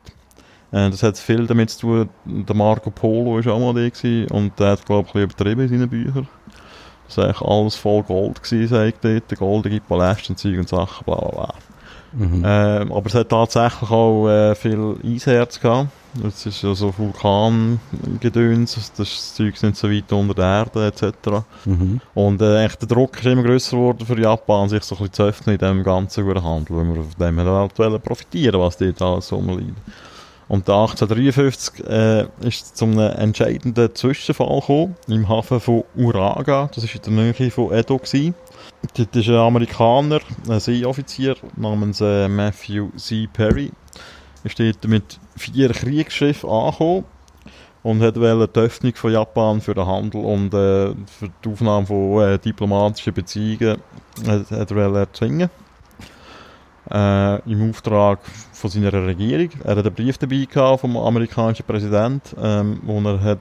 Äh, 0.72 0.90
das 0.90 1.04
hat 1.04 1.18
viel 1.18 1.48
damit 1.48 1.70
zu 1.72 1.80
tun, 1.80 2.10
der 2.26 2.56
Marco 2.56 2.92
Polo 2.92 3.44
war 3.44 3.54
auch 3.54 3.60
mal 3.60 3.74
der 3.74 3.92
gewesen, 3.92 4.32
und 4.32 4.60
der 4.60 4.72
hat, 4.72 4.86
glaube 4.86 5.08
ich, 5.10 5.16
ein 5.16 5.28
bisschen 5.28 5.52
übertrieben 5.52 5.62
in 5.62 5.68
seinen 5.70 5.90
Büchern. 5.90 6.28
Das 7.08 7.18
war 7.18 7.26
eigentlich 7.26 7.42
alles 7.42 7.76
voll 7.76 8.04
Gold 8.04 8.42
gewesen, 8.42 8.68
sagt 8.70 9.04
dort, 9.04 9.38
goldige 9.38 9.82
Paläste 9.82 10.32
und 10.32 10.38
Zeug 10.38 10.58
und 10.60 10.70
Sachen, 10.70 11.06
bla 11.06 11.16
bla 11.16 11.30
bla. 11.30 11.54
Mhm. 12.14 12.44
Ähm, 12.46 12.92
aber 12.92 13.06
es 13.06 13.16
hat 13.16 13.30
tatsächlich 13.30 13.90
auch 13.90 14.28
äh, 14.28 14.56
viel 14.56 14.98
Eiserz 15.04 15.60
gehabt. 15.60 15.90
Es 16.28 16.46
ist 16.46 16.62
ja 16.62 16.76
so 16.76 16.94
Vulkangedöns, 16.98 18.76
das 18.76 18.92
das 18.94 19.34
Zeug 19.34 19.56
sind 19.56 19.78
so 19.78 19.90
weit 19.90 20.12
unter 20.12 20.34
der 20.34 20.46
Erde 20.46 20.88
etc. 20.88 21.46
Mhm. 21.64 22.02
Und 22.14 22.42
äh, 22.42 22.66
echt, 22.66 22.82
der 22.82 22.90
Druck 22.90 23.18
ist 23.18 23.26
immer 23.26 23.44
grösser 23.44 23.78
geworden 23.78 24.06
für 24.06 24.20
Japan, 24.20 24.68
sich 24.68 24.84
so 24.84 24.96
ein 24.96 25.00
bisschen 25.00 25.14
zu 25.14 25.24
öffnen 25.24 25.56
in 25.56 25.60
diesem 25.60 25.84
ganzen 25.84 26.44
Handel, 26.44 26.76
weil 26.76 26.96
wir 26.96 27.04
von 27.04 27.14
dem 27.18 27.40
halt 27.40 28.04
profitieren 28.04 28.60
was 28.60 28.78
dort 28.78 29.02
alles 29.02 29.30
so 29.30 29.38
rumliegt. 29.38 29.78
Und 30.52 30.68
der 30.68 30.76
1853 30.76 31.88
äh, 31.88 32.24
ist 32.46 32.66
es 32.66 32.74
zu 32.74 32.84
einem 32.84 33.00
entscheidenden 33.00 33.96
Zwischenfall 33.96 34.60
gekommen, 34.60 34.98
im 35.08 35.30
Hafen 35.30 35.62
von 35.62 35.86
Uraga, 35.96 36.70
das 36.76 36.84
war 36.84 36.94
in 36.94 37.16
der 37.16 37.24
Nähe 37.40 37.52
von 37.52 37.72
Edo. 37.72 37.98
Gewesen. 37.98 38.36
Dort 38.98 39.16
ist 39.16 39.30
ein 39.30 39.36
Amerikaner, 39.36 40.20
ein 40.50 40.60
Seeoffizier 40.60 41.38
namens 41.56 42.02
äh, 42.02 42.28
Matthew 42.28 42.90
C. 42.98 43.30
Perry, 43.32 43.72
ist 44.44 44.60
dort 44.60 44.84
mit 44.90 45.22
vier 45.38 45.70
Kriegsschiffen 45.70 46.50
angekommen 46.50 47.06
und 47.84 48.02
hat 48.02 48.18
die 48.18 48.20
Öffnung 48.60 48.96
von 48.96 49.14
Japan 49.14 49.62
für 49.62 49.74
den 49.74 49.88
Handel 49.88 50.20
und 50.20 50.54
äh, 50.54 50.94
für 51.06 51.30
die 51.46 51.50
Aufnahme 51.50 51.86
von 51.86 52.24
äh, 52.24 52.38
diplomatischen 52.38 53.14
Beziehungen 53.14 53.78
hat, 54.28 54.52
hat 54.52 54.72
er 54.72 54.96
erzwingen. 54.96 55.50
Äh, 56.92 57.50
Im 57.50 57.70
Auftrag 57.70 58.20
von 58.62 58.70
seiner 58.70 58.94
Regierung. 58.94 59.50
Er 59.64 59.76
hat 59.76 59.86
einen 59.86 59.94
Brief 59.94 60.18
dabei 60.18 60.48
gehabt 60.50 60.82
vom 60.82 60.96
amerikanischen 60.96 61.66
Präsidenten, 61.66 62.22
ähm, 62.42 62.80
wo 62.84 63.02
er 63.02 63.22
hat, 63.22 63.40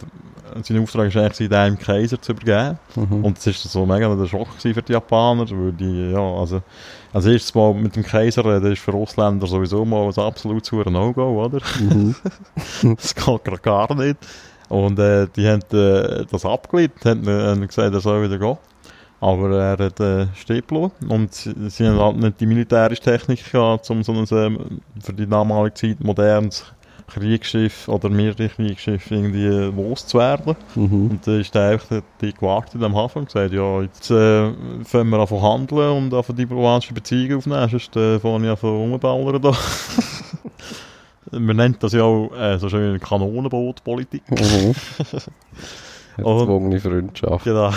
sein 0.62 0.82
Auftrag 0.82 1.14
war 1.14 1.22
eigentlich, 1.22 1.48
den 1.48 1.66
im 1.68 1.78
Kaiser 1.78 2.20
zu 2.20 2.32
übergeben. 2.32 2.78
Mhm. 2.96 3.24
Und 3.24 3.36
das 3.36 3.46
ist 3.46 3.62
so 3.62 3.86
mega 3.86 4.12
der 4.14 4.26
Schock 4.26 4.48
für 4.58 4.82
die 4.82 4.92
Japaner, 4.92 5.46
weil 5.50 5.72
die, 5.72 6.10
ja, 6.10 6.20
also, 6.20 6.62
als 7.12 7.26
erstes 7.26 7.54
Mal 7.54 7.74
mit 7.74 7.94
dem 7.94 8.02
Kaiser 8.02 8.44
reden 8.44 8.72
ist 8.72 8.80
für 8.80 8.94
Ausländer 8.94 9.46
sowieso 9.46 9.84
mal 9.84 10.08
ein 10.08 10.18
absolut 10.18 10.64
sauer 10.64 10.90
No-Go, 10.90 11.44
oder? 11.44 11.60
Mhm. 11.78 12.16
das 12.96 13.14
geht 13.14 13.44
gerade 13.44 13.58
gar 13.62 13.94
nicht. 13.94 14.16
Und 14.68 14.98
äh, 14.98 15.26
die 15.36 15.46
haben 15.48 15.62
äh, 15.72 16.24
das 16.30 16.46
abgelehnt, 16.46 17.04
haben, 17.04 17.26
äh, 17.26 17.66
gesagt, 17.66 17.92
er 17.92 18.00
soll 18.00 18.24
wieder 18.24 18.38
gehen. 18.38 18.56
Aber 19.20 19.50
er 19.50 19.78
hat 19.78 20.00
äh, 20.00 20.26
stehen 20.34 20.62
gelassen. 20.66 21.08
Und 21.08 21.34
sie, 21.34 21.54
sie 21.68 21.86
haben 21.86 21.98
halt 21.98 22.16
nicht 22.16 22.40
die 22.40 22.46
militärische 22.46 23.02
Technik 23.02 23.50
gehabt, 23.52 23.88
um 23.90 24.02
so 24.02 24.12
ein, 24.12 24.26
ähm, 24.32 24.80
für 25.00 25.12
die 25.12 25.26
damalige 25.26 25.74
Zeit 25.74 26.00
modernes 26.00 26.64
Kriegsschiff 27.10 27.88
oder 27.88 28.08
mehrere 28.08 28.48
Kriegsschiffe 28.48 29.14
irgendwie 29.14 29.46
loszuwerden. 29.46 30.56
Mhm. 30.74 31.10
Und 31.10 31.26
dann 31.26 31.40
ist 31.40 31.54
der 31.54 31.70
einfach 31.70 32.02
dort 32.20 32.38
gewartet 32.38 32.74
in 32.74 32.80
dem 32.80 32.96
Hafen 32.96 33.18
und 33.20 33.26
gesagt, 33.26 33.52
ja, 33.52 33.82
jetzt 33.82 34.10
äh, 34.10 34.52
fangen 34.84 35.10
wir 35.10 35.18
an 35.18 35.28
zu 35.28 35.42
handeln 35.42 35.90
und 35.90 36.14
an 36.14 36.36
diplomatische 36.36 36.94
Beziehungen 36.94 37.38
aufnehmen, 37.38 37.68
sonst 37.68 37.94
äh, 37.96 38.18
fange 38.18 38.46
ich 38.46 38.50
an 38.50 38.58
zu 38.58 38.68
rumballern 38.68 39.42
da. 39.42 39.52
Man 41.38 41.56
nennt 41.56 41.82
das 41.82 41.92
ja 41.92 42.02
auch 42.02 42.32
äh, 42.36 42.58
so 42.58 42.68
schön 42.68 42.98
Kanonenbootpolitik. 42.98 44.22
Mhm. 44.30 44.74
Erzwungene 46.16 46.80
Freundschaft. 46.80 47.44
Genau. 47.44 47.70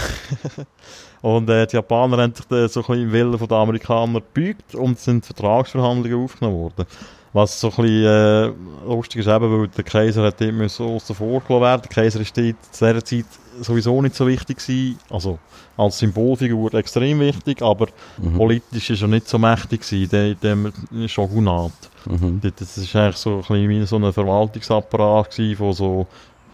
Und 1.21 1.49
äh, 1.49 1.65
die 1.65 1.75
Japaner 1.77 2.17
haben 2.17 2.35
sich 2.35 2.45
dann 2.47 2.67
so 2.67 2.81
ein 2.81 2.85
bisschen 2.85 3.03
im 3.03 3.11
Willen 3.13 3.37
der 3.37 3.57
Amerikaner 3.57 4.21
gebeugt 4.33 4.75
und 4.75 4.99
sind 4.99 5.25
Vertragsverhandlungen 5.25 6.25
aufgenommen 6.25 6.57
worden. 6.59 6.85
Was 7.31 7.59
so 7.61 7.69
ein 7.69 7.75
bisschen 7.77 8.05
äh, 8.05 8.51
lustig 8.85 9.21
ist, 9.21 9.27
eben, 9.27 9.59
weil 9.61 9.67
der 9.69 9.83
Kaiser 9.85 10.23
hat 10.23 10.41
dort 10.41 10.53
müssen 10.53 10.85
aussen 10.85 11.15
vor 11.15 11.41
werden. 11.61 11.81
Der 11.81 11.89
Kaiser 11.89 12.19
ist 12.19 12.35
zu 12.35 12.41
dieser 12.43 13.05
Zeit 13.05 13.25
sowieso 13.61 14.01
nicht 14.01 14.15
so 14.15 14.27
wichtig 14.27 14.57
gewesen. 14.57 14.99
Also 15.09 15.39
als 15.77 15.97
Symbolfigur 15.97 16.73
extrem 16.73 17.21
wichtig, 17.21 17.61
aber 17.61 17.87
Mhm. 18.21 18.37
politisch 18.37 18.89
ist 18.89 19.01
er 19.01 19.07
nicht 19.07 19.27
so 19.27 19.39
mächtig 19.39 19.81
gewesen, 19.81 20.13
in 20.13 20.39
dem 20.41 21.07
Shogunat. 21.07 21.71
Mhm. 22.05 22.41
Das 22.57 22.77
ist 22.77 22.95
eigentlich 22.95 23.17
so 23.17 23.35
ein 23.35 23.37
bisschen 23.39 23.69
wie 23.69 23.85
so 23.85 23.95
ein 23.95 24.13
Verwaltungsapparat 24.13 25.31
gewesen 25.31 25.55
von 25.57 25.73
so 25.73 26.07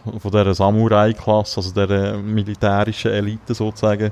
von 0.04 0.30
dieser 0.30 0.54
Samurai-Klasse, 0.54 1.58
also 1.58 1.70
dieser 1.70 2.18
militärischen 2.18 3.10
Elite 3.10 3.54
sozusagen, 3.54 4.10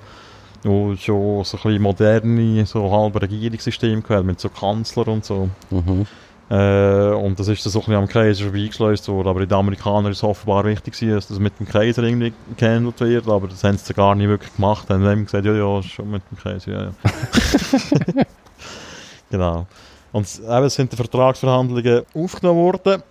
wo 0.62 0.95
schon 0.97 1.45
so 1.45 1.57
ein 1.57 1.62
bisschen 1.62 1.83
moderne, 1.83 2.66
so 2.66 2.90
halb 2.90 3.21
Regierungssystem 3.21 4.02
gehabt 4.02 4.26
mit 4.26 4.40
so 4.40 4.49
Kanzler 4.49 5.09
und 5.09 5.25
so. 5.25 5.49
Mhm. 5.71 6.07
Äh, 6.50 7.11
und 7.11 7.38
das 7.38 7.49
ist 7.49 7.64
dann 7.64 7.73
so 7.73 7.80
ein 7.80 7.85
bisschen 7.85 7.95
am 7.95 8.09
Kaiser 8.09 8.45
vorbeigeschleust 8.45 9.09
worden, 9.09 9.28
aber 9.28 9.45
den 9.45 9.52
Amerikanern 9.52 10.12
ist 10.12 10.18
es 10.18 10.25
offenbar 10.25 10.64
wichtig 10.64 10.95
gewesen, 10.95 11.14
dass 11.14 11.28
das 11.28 11.38
mit 11.38 11.59
dem 11.61 11.68
Kaiser 11.68 12.02
irgendwie 12.02 12.33
gehandelt 12.57 12.99
wird, 13.00 13.28
aber 13.28 13.49
das 13.49 13.62
haben 13.64 13.76
sie 13.76 13.92
gar 13.92 14.14
nicht 14.14 14.28
wirklich 14.28 14.54
gemacht, 14.54 14.88
haben 14.88 15.04
dann 15.04 15.25
gesagt, 15.25 15.45
ja, 15.45 15.52
ja, 15.52 15.83
schon 15.83 16.11
mit 16.11 16.23
dem 16.30 16.38
Kaiser, 16.38 16.73
ja, 16.73 16.83
ja. 16.85 16.92
genau. 19.30 19.66
Und 20.11 20.40
eben 20.49 20.71
sind 20.71 20.90
die 20.90 20.97
Vertragsverhandlungen 20.97 22.02
aufgenommen 22.14 22.61
worden 22.61 23.02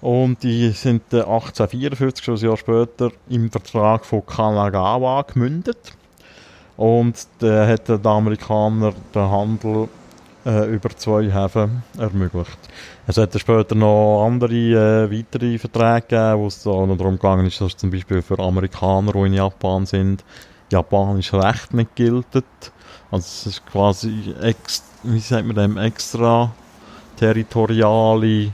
und 0.00 0.42
die 0.42 0.70
sind 0.70 1.02
dann 1.10 1.22
1854, 1.22 2.24
schon 2.24 2.36
ein 2.36 2.40
Jahr 2.40 2.56
später, 2.56 3.10
im 3.28 3.50
Vertrag 3.50 4.04
von 4.04 4.24
Kanagawa 4.24 5.22
gemündet. 5.22 5.92
Und 6.76 7.26
da 7.38 7.66
hat 7.66 7.88
der 7.88 8.04
Amerikaner 8.04 8.92
den 9.14 9.30
Handel 9.30 9.88
äh, 10.44 10.66
über 10.66 10.90
zwei 10.90 11.30
Häfen 11.30 11.82
ermöglicht. 11.98 12.58
Es 13.06 13.16
hat 13.16 13.38
später 13.38 13.74
noch 13.74 14.24
andere 14.26 14.54
äh, 14.54 15.10
weitere 15.10 15.58
Verträge 15.58 16.02
gegeben, 16.02 16.38
wo 16.38 16.46
es 16.46 16.62
darum 16.62 16.98
gegangen 16.98 17.46
ist, 17.46 17.60
dass 17.60 17.76
zum 17.76 17.90
Beispiel 17.90 18.20
für 18.20 18.38
Amerikaner, 18.38 19.12
die 19.12 19.26
in 19.26 19.34
Japan 19.34 19.86
sind, 19.86 20.24
japanisch 20.70 21.32
Recht 21.32 21.72
nicht 21.72 21.94
gilt. 21.94 22.26
Also 23.10 23.24
es 23.24 23.46
ist 23.46 23.66
quasi, 23.66 24.34
ex, 24.42 24.82
wie 25.02 25.20
sagt 25.20 25.46
man 25.46 25.56
dem, 25.56 25.78
extra 25.78 26.52
territoriale 27.16 28.52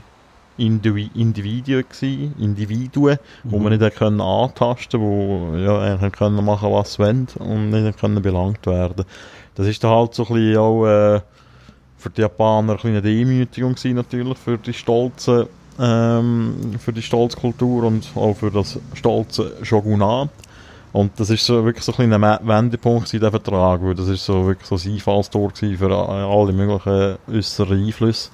Indivi 0.57 1.09
Individuen 1.15 1.83
gewesen, 1.87 2.35
Individuen, 2.39 3.17
wo 3.43 3.59
man 3.59 3.77
nicht 3.77 3.95
können 3.95 4.21
antasten 4.21 4.99
wo 4.99 5.55
ja, 5.55 6.09
können 6.09 6.43
machen 6.43 6.71
was 6.71 6.93
sie 6.93 6.99
wollen 6.99 7.27
und 7.39 7.69
nicht 7.69 7.99
können 7.99 8.21
belangt 8.21 8.65
werden. 8.65 9.05
Das 9.55 9.67
ist 9.67 9.83
dann 9.83 9.91
halt 9.91 10.13
so 10.13 10.25
ein 10.27 10.33
bisschen 10.33 10.57
auch 10.57 10.85
äh, 10.85 11.21
für 11.97 12.09
die 12.09 12.21
Japaner 12.21 12.73
ein 12.73 12.89
eine 12.89 13.01
Demütigung 13.01 13.75
gewesen, 13.75 13.95
natürlich, 13.95 14.37
für 14.37 14.57
die 14.57 14.73
stolze 14.73 15.47
ähm, 15.79 16.75
für 16.79 16.93
die 16.93 17.01
stolze 17.01 17.37
Kultur 17.37 17.83
und 17.83 18.07
auch 18.15 18.35
für 18.35 18.51
das 18.51 18.79
stolze 18.93 19.53
Shogunat. 19.63 20.29
Und 20.91 21.19
das 21.19 21.31
ist 21.31 21.43
so 21.43 21.65
wirklich 21.65 21.83
so 21.83 21.91
ein 21.93 22.09
kleiner 22.09 22.39
Wendepunkt 22.43 23.11
in 23.13 23.19
diesem 23.19 23.31
Vertrag, 23.31 23.81
weil 23.83 23.95
das 23.95 24.07
ist 24.07 24.25
so 24.25 24.45
wirklich 24.45 24.67
so 24.67 24.75
ein 24.75 24.93
Einfallstor 24.93 25.51
für 25.55 25.91
alle 25.91 26.53
möglichen 26.53 27.17
äußeren 27.31 27.83
Einflüsse. 27.83 28.29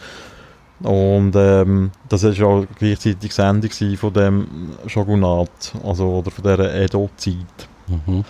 Und 0.82 1.34
ähm, 1.36 1.92
das 2.08 2.24
ist 2.24 2.42
auch 2.42 2.66
gleichzeitig 2.78 3.30
das 3.36 3.40
Ende 3.40 3.68
gewesen 3.68 3.98
von 3.98 4.14
dem 4.14 4.48
Shogunat, 4.88 5.74
also 5.84 6.20
oder 6.20 6.32
von 6.32 6.44
dieser 6.44 6.74
Edo-Zeit. 6.74 7.36
Mhm. 7.88 8.24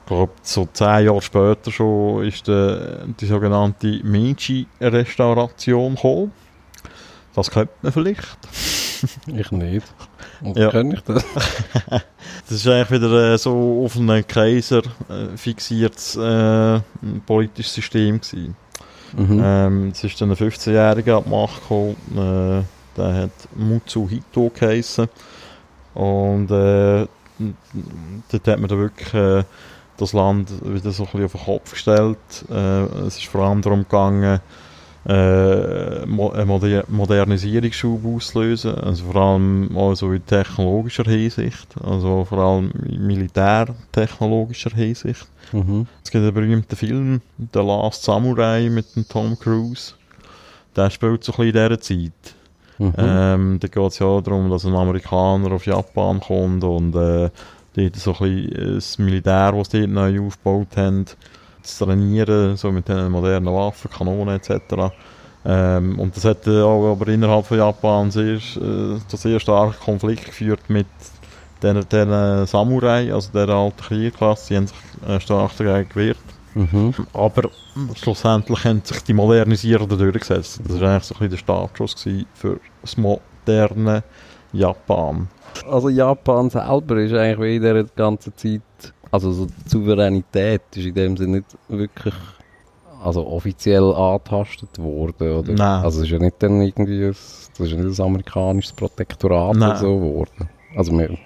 Ich 0.00 0.08
glaube, 0.08 0.32
so 0.42 0.68
zehn 0.72 1.06
Jahre 1.06 1.22
später 1.22 1.70
schon 1.70 2.24
ist 2.24 2.46
der, 2.48 3.06
die 3.20 3.26
sogenannte 3.26 4.00
Meiji-Restauration 4.04 5.94
gekommen. 5.96 6.32
Das 7.34 7.50
könnte 7.50 7.72
man 7.82 7.92
vielleicht. 7.92 8.38
Ich 9.26 9.50
nicht. 9.50 9.86
Und 10.40 10.56
Ja. 10.56 10.70
kann 10.70 10.90
ich 10.90 11.00
das? 11.02 11.22
Das 12.48 12.56
ist 12.58 12.66
eigentlich 12.66 13.02
wieder 13.02 13.34
äh, 13.34 13.38
so 13.38 13.82
auf 13.84 13.96
einen 13.96 14.26
Kaiser 14.26 14.82
äh, 15.10 15.36
fixiertes 15.36 16.16
äh, 16.16 16.80
politisches 17.26 17.74
System 17.74 18.20
gewesen. 18.20 18.56
Mhm. 19.16 19.40
Ähm, 19.42 19.88
es 19.92 20.04
ist 20.04 20.20
dann 20.20 20.30
ein 20.30 20.36
15-Jähriger 20.36 21.18
an 21.18 21.24
die 21.24 21.30
Macht 21.30 21.62
gekommen, 21.62 21.96
äh, 22.12 22.96
der 22.96 23.14
hat 23.14 23.30
Mutsuhito 23.54 24.50
geheissen. 24.54 25.08
Und 25.94 26.50
äh, 26.50 27.06
dort 28.30 28.48
hat 28.48 28.60
man 28.60 28.68
dann 28.68 28.78
wirklich 28.78 29.14
äh, 29.14 29.44
das 29.96 30.12
Land 30.12 30.50
wieder 30.62 30.90
so 30.90 31.04
ein 31.04 31.10
bisschen 31.10 31.24
auf 31.24 31.32
den 31.32 31.44
Kopf 31.44 31.70
gestellt. 31.72 32.18
Äh, 32.50 32.84
es 33.06 33.16
ist 33.16 33.26
vor 33.26 33.42
allem 33.42 33.62
darum 33.62 33.82
gegangen, 33.82 34.40
äh, 35.06 36.02
eine 36.02 36.06
Moder 36.46 36.84
Modernisierungsschub 36.88 38.04
auszulösen, 38.04 38.74
also 38.74 39.04
vor 39.04 39.22
allem 39.22 39.76
auch 39.76 39.94
so 39.94 40.12
in 40.12 40.26
technologischer 40.26 41.04
Hinsicht, 41.04 41.68
also 41.82 42.24
vor 42.24 42.38
allem 42.38 42.72
in 42.88 43.06
militärtechnologischer 43.06 44.70
Hinsicht. 44.70 45.26
Mhm. 45.52 45.86
Es 46.02 46.10
gibt 46.10 46.24
einen 46.24 46.34
berühmten 46.34 46.74
Film, 46.74 47.20
The 47.52 47.60
Last 47.60 48.02
Samurai 48.02 48.68
mit 48.68 48.96
dem 48.96 49.08
Tom 49.08 49.38
Cruise. 49.38 49.94
Der 50.74 50.90
spielt 50.90 51.22
so 51.22 51.32
ein 51.32 51.52
bisschen 51.52 51.56
in 51.56 51.68
dieser 51.68 51.80
Zeit. 51.80 52.34
Mhm. 52.78 52.92
Ähm, 52.98 53.58
da 53.60 53.68
geht 53.68 53.92
es 53.92 53.98
ja 54.00 54.20
darum, 54.20 54.50
dass 54.50 54.66
ein 54.66 54.74
Amerikaner 54.74 55.52
auf 55.52 55.66
Japan 55.66 56.20
kommt 56.20 56.64
und 56.64 56.94
äh, 56.96 57.30
dort 57.76 57.96
so 57.96 58.12
ein 58.12 58.18
bisschen 58.18 58.74
das 58.74 58.98
Militär, 58.98 59.52
das 59.52 59.70
sie 59.70 59.80
dort 59.80 59.90
neu 59.90 60.26
aufgebaut 60.26 60.76
haben, 60.76 61.06
zu 61.66 61.84
trainieren, 61.84 62.56
so 62.56 62.70
mit 62.72 62.88
den 62.88 63.10
modernen 63.10 63.52
Waffen, 63.52 63.90
Kanonen 63.90 64.36
etc. 64.36 64.92
Ähm, 65.44 65.98
und 65.98 66.16
das 66.16 66.24
hat 66.24 66.46
äh, 66.46 66.60
auch 66.60 66.92
aber 66.92 67.08
innerhalb 67.08 67.46
von 67.46 67.58
Japan 67.58 68.10
sehr, 68.10 68.34
äh, 68.34 68.38
zu 69.06 69.16
sehr 69.16 69.38
starken 69.38 69.78
Konflikt 69.84 70.24
geführt 70.24 70.60
mit 70.68 70.86
den, 71.62 71.88
den 71.88 72.46
Samurai, 72.46 73.12
also 73.12 73.30
der 73.32 73.48
alten 73.48 73.80
Kriegerklasse, 73.80 74.48
die 74.48 74.56
haben 74.56 74.66
sich 74.66 74.76
äh, 75.08 75.20
stark 75.20 75.56
dagegen 75.56 75.88
gewehrt. 75.88 76.18
Mhm. 76.54 76.94
Aber 77.12 77.50
schlussendlich 77.94 78.64
haben 78.64 78.80
sich 78.82 79.02
die 79.04 79.12
Modernisierenden 79.12 79.98
durchgesetzt. 79.98 80.60
Das 80.66 80.80
war 80.80 80.90
eigentlich 80.90 81.04
so 81.04 81.14
ein 81.14 81.18
bisschen 81.18 81.30
der 81.30 81.36
Startschuss 81.36 81.94
für 82.34 82.60
das 82.80 82.96
moderne 82.96 84.02
Japan. 84.52 85.28
Also 85.70 85.88
Japan 85.88 86.50
selber 86.50 86.96
ist 86.96 87.12
eigentlich 87.12 87.56
in 87.56 87.62
dieser 87.62 87.84
ganzen 87.84 88.36
Zeit, 88.36 88.62
also 89.16 89.32
so 89.32 89.46
die 89.46 89.68
Souveränität 89.68 90.62
ist 90.74 90.86
in 90.86 90.94
dem 90.94 91.16
Sinne 91.16 91.38
nicht 91.38 91.56
wirklich 91.68 92.14
also 93.02 93.26
offiziell 93.26 93.92
angetastet 93.94 94.78
worden, 94.78 95.32
oder? 95.38 95.52
Nein. 95.52 95.84
Also 95.84 96.00
es 96.00 96.06
ist 96.06 96.10
ja 96.12 96.18
nicht 96.18 96.42
dann 96.42 96.60
irgendwie 96.60 97.04
ein 97.06 97.16
Das 97.58 97.66
ist 97.66 97.72
nicht 97.72 97.98
ein 97.98 98.04
amerikanisches 98.04 98.72
Protektorat 98.72 99.56
Nein. 99.56 99.70
oder 99.70 99.78
so 99.78 99.96
geworden. 99.98 100.50
Also 100.76 100.92
wir, 100.92 101.16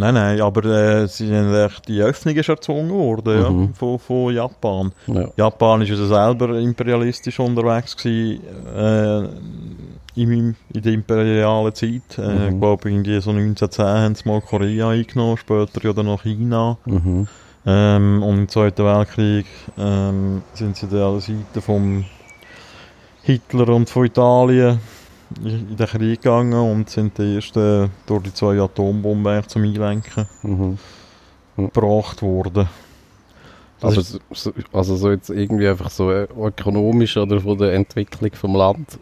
Nein, 0.00 0.14
nein, 0.14 0.40
aber 0.40 0.64
äh, 0.64 1.06
sie 1.08 1.34
haben 1.34 1.54
echt, 1.54 1.86
die 1.88 2.00
Öffnung 2.02 2.34
ist 2.36 2.48
erzwungen 2.48 2.90
worden, 2.90 3.40
ja, 3.42 3.50
Mhm. 3.50 3.74
von, 3.74 3.98
von 3.98 4.34
Japan. 4.34 4.92
ja. 5.06 5.28
Japan 5.36 5.82
ist 5.82 5.90
also 5.90 6.06
selber 6.06 6.58
imperialistisch 6.58 7.38
unterwegs 7.38 7.96
gewesen, 7.96 8.40
äh, 8.76 9.28
in, 10.16 10.56
in 10.72 10.82
der 10.82 10.92
imperialen 10.92 11.74
Zeit. 11.74 12.18
Äh, 12.18 12.22
Mhm. 12.22 12.54
Ich 12.54 12.60
glaube, 12.60 12.90
irgendwie 12.90 13.20
so 13.20 13.30
1910 13.30 13.84
haben 13.86 14.14
sie 14.14 14.28
mal 14.28 14.40
Korea 14.40 14.88
eingenommen, 14.90 15.36
später 15.36 15.84
ja 15.84 15.92
dann 15.92 16.06
noch 16.06 16.22
China. 16.22 16.76
Mhm. 16.86 17.28
Ähm, 17.66 18.22
und 18.22 18.38
im 18.38 18.48
Zweiten 18.48 18.84
Weltkrieg 18.84 19.46
ähm, 19.78 20.42
sind 20.54 20.76
sie 20.76 20.86
dann 20.88 21.00
an 21.02 21.12
der 21.12 21.20
Seite 21.20 21.60
vom 21.60 22.04
Hitler 23.22 23.68
und 23.68 23.88
von 23.90 24.06
Italien 24.06 24.80
in 25.44 25.76
den 25.76 25.86
Krieg 25.86 26.22
gegangen 26.22 26.52
und 26.54 26.90
sind 26.90 27.16
die 27.18 27.36
ersten 27.36 27.90
durch 28.06 28.22
die 28.24 28.34
zwei 28.34 28.60
Atombomben 28.60 29.46
zum 29.48 29.62
Einlenken 29.62 30.26
Mhm. 30.42 30.78
gebracht 31.56 32.22
worden. 32.22 32.68
Das 33.80 33.92
Aber 33.92 34.00
ist- 34.00 34.12
so, 34.12 34.20
so- 34.32 34.52
also 34.72 34.96
so 34.96 35.10
jetzt 35.10 35.30
irgendwie 35.30 35.68
einfach 35.68 35.90
so 35.90 36.10
äh, 36.10 36.26
ökonomisch 36.38 37.16
oder 37.16 37.40
von 37.40 37.56
der 37.58 37.72
Entwicklung 37.74 38.32
vom 38.34 38.54
Land 38.56 38.98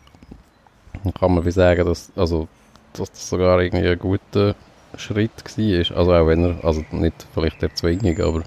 kann 1.19 1.35
man 1.35 1.45
wie 1.45 1.51
sagen, 1.51 1.85
dass, 1.85 2.11
also, 2.17 2.49
dass 2.93 3.11
das 3.11 3.29
sogar 3.29 3.61
irgendwie 3.61 3.89
ein 3.89 3.99
guter 3.99 4.55
Schritt 4.97 5.31
war. 5.57 5.97
Also 5.99 6.13
auch 6.15 6.27
wenn 6.27 6.45
er, 6.45 6.65
also 6.65 6.85
nicht 6.91 7.27
vielleicht 7.35 7.63
Erzwingung, 7.63 8.21
aber 8.21 8.43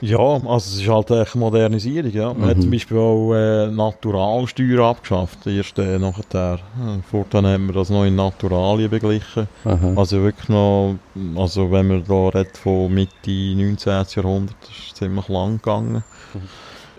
Ja, 0.00 0.18
also 0.18 0.54
es 0.56 0.80
ist 0.80 0.88
halt 0.88 1.10
echt 1.10 1.34
Modernisierung, 1.34 2.12
ja. 2.12 2.32
Man 2.32 2.50
hat 2.50 2.56
Mhm. 2.58 2.62
zum 2.62 2.70
Beispiel 2.70 2.96
auch 2.98 3.32
äh, 3.34 3.66
Naturalsteuer 3.68 4.84
abgeschafft, 4.86 5.46
erst 5.46 5.78
äh, 5.78 5.98
nachher. 5.98 6.54
Äh, 6.54 7.02
Fortan 7.10 7.46
haben 7.46 7.66
wir 7.66 7.74
das 7.74 7.90
noch 7.90 8.04
in 8.04 8.14
Naturalien 8.14 8.90
beglichen. 8.90 9.48
aha. 9.64 9.94
Also 9.96 10.22
wirklich 10.22 10.48
noch, 10.48 10.94
also 11.36 11.70
wenn 11.72 11.88
man 11.88 12.04
da 12.06 12.28
redet 12.28 12.56
von 12.58 12.92
Mitte 12.94 13.30
19. 13.56 14.04
Jahrhundert, 14.14 14.56
ist 14.70 14.96
ziemlich 14.96 15.28
lang 15.28 15.56
gegangen. 15.56 16.04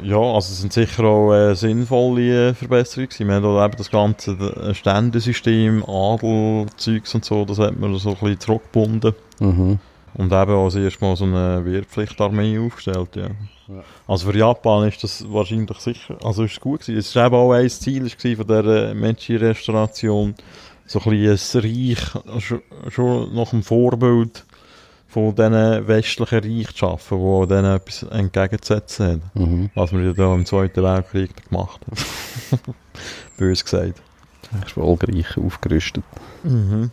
Ja, 0.03 0.17
also 0.17 0.51
es 0.53 0.59
sind 0.61 0.71
sicher 0.71 1.03
auch 1.03 1.33
äh, 1.33 1.55
sinnvolle 1.55 2.49
äh, 2.49 2.53
Verbesserungen 2.53 3.09
gewesen. 3.09 3.27
Wir 3.27 3.35
haben 3.35 3.43
da 3.43 3.65
eben 3.65 3.75
das 3.77 3.91
ganze 3.91 4.31
äh, 4.31 4.73
Ständesystem, 4.73 5.83
Adelzeugs 5.85 7.15
und 7.15 7.25
so, 7.25 7.43
das 7.45 7.59
hat 7.59 7.77
man 7.79 7.95
so 7.97 8.09
ein 8.09 8.15
bisschen 8.15 8.39
zurückgebunden. 8.39 9.13
Mhm. 9.39 9.79
Und 10.15 10.31
eben 10.31 10.51
auch 10.51 10.65
das 10.65 10.75
erste 10.75 11.03
Mal 11.03 11.15
so 11.15 11.25
eine 11.25 11.63
Wehrpflichtarmee 11.65 12.59
aufgestellt, 12.59 13.15
ja. 13.15 13.29
Ja. 13.69 13.83
Also 14.07 14.31
für 14.31 14.37
Japan 14.37 14.87
ist 14.87 15.03
das 15.03 15.23
wahrscheinlich 15.31 15.77
sicher, 15.77 16.17
also 16.23 16.43
ist 16.43 16.53
es 16.53 16.59
gut 16.59 16.81
gewesen. 16.81 16.97
Es 16.97 17.15
war 17.15 17.27
eben 17.27 17.35
auch 17.35 17.51
ein 17.51 17.69
Ziel 17.69 18.09
gewesen 18.09 18.37
von 18.37 18.47
dieser 18.47 18.95
Meiji-Restauration, 18.95 20.33
so 20.87 20.99
ein 20.99 21.09
bisschen 21.11 21.61
ein 21.61 21.69
Reich, 21.69 22.41
schon, 22.41 22.61
schon 22.89 23.35
nach 23.35 23.51
dem 23.51 23.61
Vorbild 23.61 24.43
von 25.07 25.35
diesen 25.35 25.87
westlichen 25.87 26.39
Reich 26.39 26.71
zu 26.71 26.77
schaffen, 26.77 27.19
die 27.19 27.47
denen 27.47 27.75
etwas 27.75 28.03
entgegenzusetzen 28.03 29.05
haben. 29.05 29.21
Mhm. 29.33 29.69
Was 29.75 29.91
wir 29.91 30.01
ja 30.01 30.13
da 30.13 30.33
im 30.33 30.45
Zweiten 30.45 30.83
Weltkrieg 30.83 31.49
gemacht 31.49 31.81
haben. 31.85 32.59
Bös 33.37 33.63
gesagt. 33.63 34.01
Erfolgreich 34.61 35.37
aufgerüstet. 35.37 36.03
Mhm. 36.43 36.91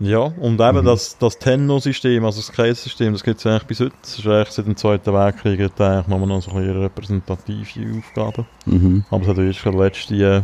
Ja, 0.00 0.20
und 0.20 0.58
eben 0.60 0.80
Mhm. 0.80 0.84
das, 0.86 1.18
das 1.18 1.38
Tenno-System, 1.38 2.24
also 2.24 2.40
das 2.40 2.50
Kreissystem, 2.52 3.12
das 3.12 3.22
gibt 3.22 3.38
es 3.38 3.46
eigentlich 3.46 3.64
bis 3.66 3.80
heute. 3.80 3.92
Das 4.00 4.18
ist 4.18 4.26
eigentlich 4.26 4.50
seit 4.50 4.66
dem 4.66 4.76
Zweiten 4.76 5.12
Weltkrieg 5.12 5.60
hat 5.60 5.80
eigentlich 5.80 6.06
nur 6.06 6.26
noch 6.26 6.40
so 6.42 6.52
ein 6.52 6.56
bisschen 6.62 6.80
repräsentative 6.82 7.98
Aufgaben. 7.98 8.46
Mhm. 8.64 9.04
Aber 9.10 9.22
es 9.22 9.28
hat 9.28 9.38
erst 9.38 9.64
den 9.64 9.78
letzten 9.78 10.20
äh, 10.20 10.42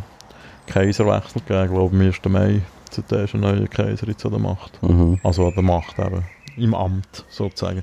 Kaiserwechsel 0.67 1.41
gegeben, 1.47 1.75
glaube 1.75 1.97
ich, 2.09 2.25
am 2.25 2.33
1. 2.33 2.33
Mai. 2.33 2.63
Seitdem 2.91 3.25
ist 3.25 3.35
ein 3.35 3.41
neuer 3.41 3.67
Kaiser 3.67 4.07
jetzt 4.09 4.25
an 4.27 4.33
der 4.33 4.41
Macht. 4.41 4.83
Mhm. 4.83 5.19
Also 5.23 5.47
an 5.47 5.55
der 5.55 5.63
Macht 5.63 5.99
eben. 5.99 6.25
Im 6.57 6.75
Amt, 6.75 7.25
sozusagen. 7.29 7.83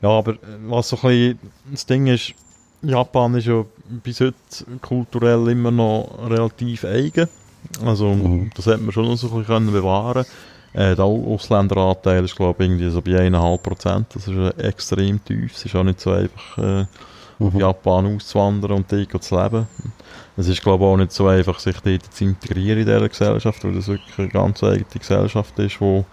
Ja, 0.00 0.08
aber 0.10 0.32
äh, 0.32 0.36
was 0.66 0.88
so 0.88 0.96
ein 0.96 1.02
bisschen 1.02 1.38
das 1.70 1.86
Ding 1.86 2.06
ist, 2.06 2.34
Japan 2.82 3.34
ist 3.34 3.46
ja 3.46 3.64
bis 4.02 4.20
heute 4.20 4.34
kulturell 4.80 5.46
immer 5.48 5.70
noch 5.70 6.18
relativ 6.28 6.84
eigen. 6.84 7.28
Also 7.84 8.08
Mhm. 8.08 8.50
das 8.56 8.66
hat 8.66 8.80
man 8.80 8.92
schon 8.92 9.04
noch 9.04 9.16
so 9.16 9.28
ein 9.28 9.32
bisschen 9.38 9.46
können 9.46 9.72
bewahren 9.72 10.24
äh, 10.74 10.94
Der 10.94 11.04
Ausländeranteil 11.04 12.24
ist 12.24 12.36
glaube 12.36 12.62
ich 12.64 12.70
irgendwie 12.70 12.90
so 12.90 13.02
bei 13.02 13.12
1,5 13.12 13.58
Prozent. 13.58 14.06
Das 14.14 14.28
ist 14.28 14.36
äh, 14.36 14.68
extrem 14.68 15.22
tief. 15.24 15.52
Es 15.54 15.64
ist 15.64 15.74
auch 15.76 15.84
nicht 15.84 16.00
so 16.00 16.10
einfach 16.12 16.58
äh, 16.58 16.86
auf 17.38 17.54
Mhm. 17.54 17.60
Japan 17.60 18.14
auszuwandern 18.16 18.72
und 18.72 18.92
dort 18.92 19.24
zu 19.24 19.42
leben. 19.42 19.66
Es 20.36 20.48
ist 20.48 20.62
glaube 20.62 20.84
ich 20.84 20.90
auch 20.90 20.96
nicht 20.96 21.12
so 21.12 21.26
einfach, 21.26 21.58
sich 21.58 21.78
dort 21.80 22.14
zu 22.14 22.24
integrieren 22.24 22.78
in 22.80 22.86
dieser 22.86 23.08
Gesellschaft, 23.08 23.64
weil 23.64 23.74
das 23.74 23.88
wirklich 23.88 24.18
eine 24.18 24.28
ganz 24.28 24.62
eigene 24.62 24.86
Gesellschaft 24.98 25.58
ist, 25.58 25.80
die 25.80 26.04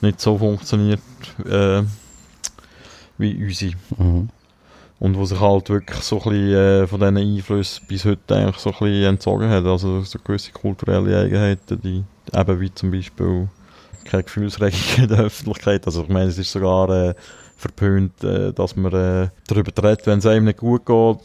nicht 0.00 0.20
so 0.20 0.38
funktioniert 0.38 1.00
äh, 1.44 1.82
wie 3.18 3.44
unsere. 3.44 3.74
Mhm. 3.98 4.28
Und 4.98 5.16
wo 5.16 5.24
sich 5.24 5.40
halt 5.40 5.68
wirklich 5.68 6.00
so 6.00 6.22
ein 6.22 6.30
bisschen 6.30 6.54
äh, 6.54 6.86
von 6.86 7.00
diesen 7.00 7.16
Einflüssen 7.16 7.86
bis 7.88 8.04
heute 8.04 8.36
eigentlich 8.36 8.58
so 8.58 8.70
ein 8.70 8.78
bisschen 8.78 9.04
entzogen 9.04 9.48
hat. 9.48 9.64
Also 9.64 10.00
so 10.02 10.18
gewisse 10.22 10.52
kulturelle 10.52 11.18
Eigenheiten, 11.18 11.80
die 11.82 12.04
eben 12.32 12.60
wie 12.60 12.72
zum 12.72 12.92
Beispiel 12.92 13.48
keine 14.04 14.22
Gefühlsregung 14.24 14.78
in 14.98 15.08
der 15.08 15.18
Öffentlichkeit. 15.20 15.86
Also 15.86 16.02
ich 16.02 16.08
meine, 16.08 16.26
es 16.28 16.38
ist 16.38 16.52
sogar 16.52 16.88
äh, 16.90 17.14
verpönt, 17.56 18.22
äh, 18.24 18.52
dass 18.52 18.76
man 18.76 18.92
äh, 18.92 19.28
darüber 19.46 19.70
redet, 19.82 20.06
wenn 20.06 20.18
es 20.18 20.26
einem 20.26 20.46
nicht 20.46 20.58
gut 20.58 20.84
geht, 20.86 21.18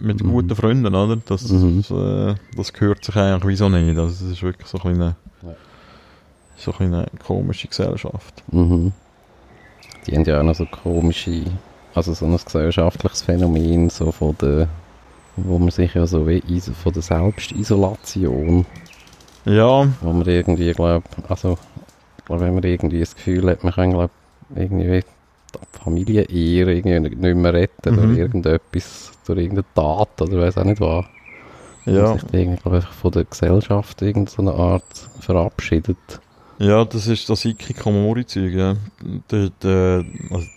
mit 0.00 0.22
Mhm. 0.22 0.30
guten 0.30 0.56
Freunden, 0.56 0.94
oder? 0.94 1.16
Das, 1.26 1.48
Mhm. 1.50 1.84
das, 1.86 1.90
äh, 1.90 2.34
das 2.56 2.72
gehört 2.72 3.04
sich 3.04 3.14
eigentlich 3.16 3.46
wieso 3.46 3.68
nicht. 3.68 3.98
Also 3.98 4.08
es 4.26 4.32
ist 4.32 4.42
wirklich 4.42 4.66
so 4.66 4.78
ein 4.78 4.82
bisschen 4.82 5.02
eine, 5.02 5.16
Ja. 5.42 5.54
so 6.56 6.74
ein 6.78 7.06
komische 7.26 7.68
Gesellschaft. 7.68 8.42
Mhm. 8.50 8.92
Die 10.06 10.16
haben 10.16 10.24
ja 10.24 10.40
auch 10.40 10.44
noch 10.44 10.54
so 10.54 10.66
komische, 10.66 11.44
also 11.94 12.12
so 12.14 12.26
ein 12.26 12.36
gesellschaftliches 12.42 13.22
Phänomen, 13.22 13.90
so 13.90 14.10
von 14.12 14.36
der, 14.40 14.68
wo 15.36 15.58
man 15.58 15.70
sich 15.70 15.94
ja 15.94 16.06
so 16.06 16.26
wie 16.28 16.42
von 16.60 16.92
der 16.92 17.02
Selbstisolation, 17.02 18.66
Ja, 19.46 19.86
wo 20.00 20.12
man 20.12 20.26
irgendwie 20.26 20.72
glaubt, 20.72 21.08
also 21.28 21.58
glaube, 22.26 22.42
wenn 22.42 22.54
man 22.54 22.64
irgendwie 22.64 23.00
das 23.00 23.14
Gefühl 23.14 23.48
hat, 23.50 23.64
man 23.64 23.72
kann 23.72 23.90
glaub, 23.90 24.10
irgendwie 24.54 24.90
wie 24.90 25.00
die 25.02 25.78
Familie 25.82 26.22
eher 26.22 26.68
irgendwie 26.68 27.00
nicht 27.00 27.36
mehr 27.36 27.52
retten 27.52 27.94
Mhm. 27.94 27.96
durch 27.96 28.18
irgendetwas, 28.18 29.12
durch 29.26 29.38
irgendeine 29.38 29.66
Tat 29.74 30.20
oder 30.22 30.40
weiß 30.40 30.58
auch 30.58 30.64
nicht 30.64 30.80
was. 30.80 31.04
ja. 31.86 32.10
Und 32.12 32.20
sich 32.20 32.32
irgendwie, 32.32 32.60
glaub, 32.62 32.74
einfach 32.74 32.92
von 32.92 33.12
der 33.12 33.24
Gesellschaft 33.24 34.02
irgendeine 34.02 34.52
Art 34.52 35.08
verabschiedet. 35.20 35.98
Ja, 36.58 36.84
das 36.84 37.08
ist 37.08 37.28
das 37.28 37.44
Ikikomori-Zeug, 37.44 38.52
ja. 38.54 38.76
Also 39.28 39.50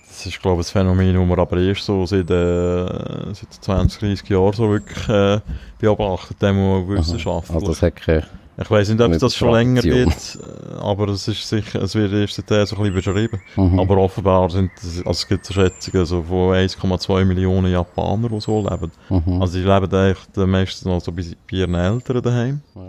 das 0.07 0.25
ist, 0.25 0.41
glaube 0.41 0.61
ich, 0.61 0.67
ein 0.67 0.71
Phänomen, 0.71 1.13
das 1.15 1.27
man 1.27 1.39
aber 1.39 1.57
erst 1.57 1.83
so 1.85 2.05
seit, 2.05 2.29
äh, 2.29 3.33
seit 3.33 3.53
20, 3.61 3.99
30 3.99 4.29
Jahren 4.29 4.53
so 4.53 4.69
wirklich 4.69 5.09
äh, 5.09 5.39
beobachtet, 5.79 6.41
dem 6.41 6.55
wissenschaftlich. 6.87 7.55
Also 7.55 7.71
es 7.71 7.81
hat 7.81 7.95
keine 7.95 8.25
ich 8.59 8.71
weiß 8.71 8.89
nicht, 8.89 9.01
ob 9.01 9.11
es 9.11 9.19
das 9.19 9.35
schon 9.35 9.53
länger 9.53 9.81
gibt, 9.81 10.39
äh, 10.41 10.75
aber 10.79 11.09
es 11.09 11.27
ist 11.27 11.47
sicher, 11.47 11.83
es 11.83 11.93
wird 11.93 12.11
erst 12.11 12.35
so 12.71 12.75
ein 12.77 12.91
bisschen 12.91 13.13
beschrieben. 13.13 13.39
Mhm. 13.55 13.79
Aber 13.79 13.97
offenbar 13.97 14.49
sind, 14.49 14.71
also 14.81 15.11
es 15.11 15.27
gibt 15.27 15.45
so 15.45 15.53
Schätzungen 15.53 16.05
so 16.07 16.23
von 16.23 16.55
1,2 16.55 17.25
Millionen 17.25 17.71
Japaner, 17.71 18.29
die 18.29 18.41
so 18.41 18.67
leben. 18.67 18.91
Mhm. 19.09 19.41
Also 19.41 19.59
die 19.59 19.63
leben 19.63 19.93
eigentlich 19.93 20.47
meistens 20.47 20.85
noch 20.85 20.99
so 20.99 21.11
bei, 21.11 21.23
bei 21.51 21.57
ihren 21.57 21.75
Eltern 21.75 22.21
daheim. 22.23 22.61
Ja. 22.73 22.81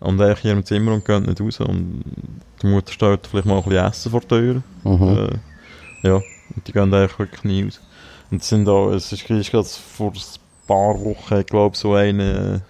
Und 0.00 0.20
eigentlich 0.20 0.40
hier 0.40 0.52
im 0.52 0.64
Zimmer 0.64 0.92
und 0.94 1.04
gehen 1.04 1.22
nicht 1.22 1.40
raus. 1.40 1.60
Und 1.60 2.02
die 2.60 2.66
Mutter 2.66 2.92
stellt 2.92 3.24
vielleicht 3.28 3.46
mal 3.46 3.58
ein 3.58 3.62
bisschen 3.62 3.86
Essen 3.86 4.10
vor 4.10 4.20
die 4.22 4.26
Tür. 4.26 4.62
mhm. 4.82 5.08
Äh, 5.08 6.08
ja, 6.08 6.14
und 6.14 6.66
die 6.66 6.72
gehen 6.72 6.92
eigentlich 6.92 7.16
wirklich 7.16 7.44
nie 7.44 7.62
raus. 7.62 7.80
Und 8.32 8.42
es 8.42 8.48
sind 8.48 8.68
auch, 8.68 8.90
es 8.90 9.12
ist, 9.12 9.30
ist 9.30 9.50
gerade 9.52 9.68
vor 9.68 10.10
ein 10.10 10.20
paar 10.66 11.00
Wochen, 11.00 11.46
glaube 11.46 11.74
ich, 11.74 11.80
so 11.80 11.94
eine, 11.94 12.62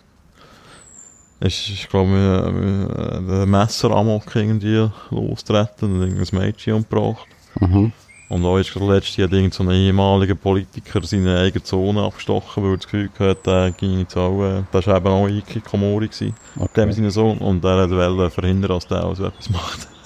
ist, 1.47 1.69
ist 1.69 1.89
glaube 1.91 2.11
ich, 2.11 2.17
äh, 2.17 3.39
äh, 3.39 3.43
ein 3.43 3.51
Messeramok 3.51 4.35
irgendwie 4.35 4.89
losgetreten 5.11 5.95
und 5.95 6.03
irgendein 6.09 6.39
Mädchen 6.41 6.75
umgebracht. 6.75 7.27
Mhm. 7.61 7.93
Und 8.29 8.47
auch 8.47 8.57
ist 8.57 8.73
gerade 8.73 8.95
letztes 8.95 9.17
Jahr 9.19 9.29
so 9.51 9.63
ein 9.63 9.71
ehemaliger 9.71 10.35
Politiker 10.35 11.01
seine 11.05 11.39
eigene 11.39 11.63
Zone 11.63 12.03
abgestochen, 12.03 12.63
weil 12.63 12.71
er 12.73 12.77
das 12.79 12.87
Gefühl 12.87 13.11
hatte, 13.19 13.39
der 13.45 13.71
ging 13.73 13.99
jetzt 13.99 14.17
auch, 14.17 14.43
äh, 14.43 14.63
das 14.73 14.87
war 14.87 14.97
eben 14.97 15.07
auch 15.09 15.29
Ikikomori 15.29 16.09
gewesen, 16.09 16.35
Okay. 16.59 16.81
dem 16.87 16.93
seine 16.93 17.11
Sohn, 17.11 17.37
und 17.39 17.63
er 17.65 17.91
wollte 17.91 18.31
verhindern, 18.31 18.71
dass 18.71 18.87
der 18.89 19.05
auch 19.05 19.15
so 19.15 19.27
etwas 19.27 19.51
macht. 19.51 19.87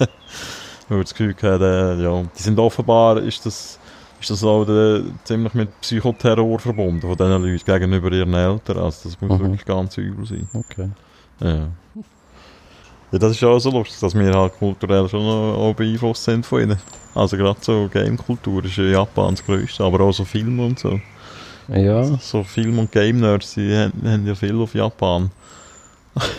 weil 0.89 0.97
er 0.97 1.01
das 1.03 1.13
Gefühl 1.13 1.35
hatte, 1.41 1.97
äh, 1.99 2.03
ja, 2.03 2.23
die 2.37 2.43
sind 2.43 2.59
offenbar, 2.59 3.17
ist 3.21 3.45
das, 3.45 3.79
ist 4.19 4.29
das 4.29 4.43
auch 4.43 4.67
äh, 4.67 5.03
ziemlich 5.23 5.53
mit 5.53 5.79
Psychoterror 5.79 6.59
verbunden 6.59 6.99
von 6.99 7.15
diesen 7.15 7.31
Leuten 7.41 7.65
gegenüber 7.65 8.11
ihren 8.11 8.33
Eltern, 8.33 8.79
also 8.79 9.07
das 9.09 9.21
muss 9.21 9.39
Mhm. 9.39 9.43
wirklich 9.43 9.63
ganz 9.63 9.97
übel 9.97 10.25
sein. 10.25 10.49
Okay. 10.53 10.89
Ja. 11.39 11.67
Ja, 13.11 13.19
das 13.19 13.31
ist 13.31 13.43
auch 13.43 13.59
so 13.59 13.71
lustig, 13.71 13.99
dass 14.01 14.13
wir 14.13 14.33
halt 14.33 14.57
kulturell 14.59 15.07
schon 15.07 15.21
auch 15.21 15.73
beeinflusst 15.73 16.25
sind 16.25 16.45
von 16.45 16.61
ihnen. 16.61 16.77
Also 17.15 17.37
gerade 17.37 17.57
so 17.61 17.87
Game-Kultur 17.91 18.65
ist 18.65 18.77
ja 18.77 18.83
Japan 18.83 19.33
das 19.33 19.45
Größte, 19.45 19.83
aber 19.83 20.01
auch 20.01 20.11
so 20.11 20.25
Film 20.25 20.59
und 20.59 20.77
so. 20.77 20.99
Ja. 21.69 22.03
So 22.03 22.43
Film- 22.43 22.79
und 22.79 22.91
Game-Nerds, 22.91 23.53
die 23.53 23.75
haben, 23.75 23.93
haben 24.03 24.27
ja 24.27 24.35
viel 24.35 24.59
auf 24.59 24.73
Japan 24.73 25.31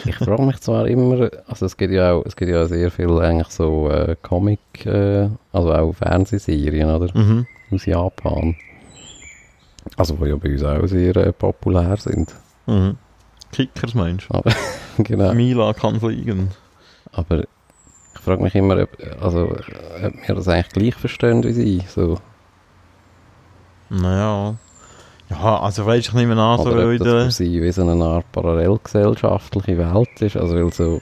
ich 0.05 0.17
frage 0.17 0.43
mich 0.43 0.61
zwar 0.61 0.87
immer, 0.87 1.31
also 1.47 1.67
es 1.67 1.77
gibt 1.77 1.93
ja 1.93 2.13
auch, 2.13 2.25
es 2.25 2.37
gibt 2.37 2.51
ja 2.51 2.67
sehr 2.67 2.91
viel 2.91 3.11
eigentlich 3.19 3.49
so 3.49 3.89
äh, 3.91 4.17
Comic, 4.23 4.61
äh, 4.87 5.29
also 5.53 5.73
auch 5.73 5.93
Fernsehserien, 5.93 6.91
oder? 6.91 7.17
Mhm. 7.17 7.47
Aus 7.71 7.87
Japan. 7.87 8.57
Also 9.97 10.15
die 10.15 10.29
ja 10.29 10.37
bei 10.37 10.53
uns 10.53 10.63
auch 10.63 10.87
sehr 10.87 11.17
äh, 11.17 11.33
populär 11.33 11.97
sind. 11.97 12.35
Mhm. 12.67 12.97
Kickers 13.53 13.95
meinst 13.95 14.27
Aber, 14.31 14.53
genau. 14.99 15.31
du? 15.31 15.35
Mila 15.35 15.73
kann 15.73 16.01
fliegen. 16.01 16.51
Aber 17.13 17.41
ich 17.41 18.21
frage 18.21 18.43
mich 18.43 18.55
immer, 18.55 18.83
ob, 18.83 18.91
also, 19.21 19.51
ob 19.51 20.13
wir 20.27 20.35
das 20.35 20.49
eigentlich 20.49 20.69
gleich 20.71 20.95
verstehen 20.95 21.43
wie 21.45 21.53
sie. 21.53 21.83
So. 21.89 22.19
Naja. 23.91 24.57
Ja, 25.31 25.61
also 25.61 25.85
weißt 25.85 26.07
du, 26.07 26.11
ich 26.11 26.15
nehme 26.15 26.41
an, 26.41 26.59
so 26.59 26.71
Oder 26.71 26.91
ob 26.91 26.99
das 26.99 27.25
für 27.37 27.45
sie 27.45 27.63
wie 27.63 27.73
so 27.73 27.83
eine 27.89 28.03
Art 28.03 28.31
parallelgesellschaftliche 28.33 29.77
Welt 29.79 30.21
ist. 30.21 30.37
Also, 30.37 30.55
weil 30.57 30.73
so, 30.73 31.01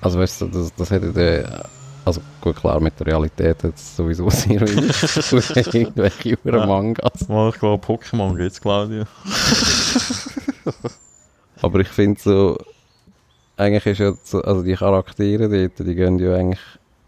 also 0.00 0.18
weißt 0.18 0.42
du, 0.42 0.46
das, 0.46 0.74
das 0.74 0.90
hätte 0.90 1.12
der, 1.12 1.64
also 2.04 2.20
gut, 2.40 2.56
klar, 2.56 2.80
mit 2.80 2.98
der 3.00 3.06
Realität 3.06 3.64
hat 3.64 3.74
es 3.76 3.96
sowieso 3.96 4.28
sehr 4.30 4.60
wenig 4.60 5.74
irgendwelche 5.74 6.38
Ja. 6.44 6.66
Mangas. 6.66 7.28
Mal, 7.28 7.48
ich 7.50 7.58
glaube, 7.58 7.84
Pokémon 7.86 8.36
geht's, 8.36 8.60
Claudia. 8.60 9.04
Aber 11.62 11.80
ich 11.80 11.88
finde 11.88 12.20
so, 12.20 12.58
eigentlich 13.56 13.86
ist 13.86 13.98
ja, 13.98 14.12
so, 14.22 14.40
also 14.42 14.62
die 14.62 14.74
Charaktere 14.74 15.48
dort, 15.48 15.78
die 15.86 15.94
gehen 15.94 16.18
ja 16.18 16.34
eigentlich, 16.34 16.60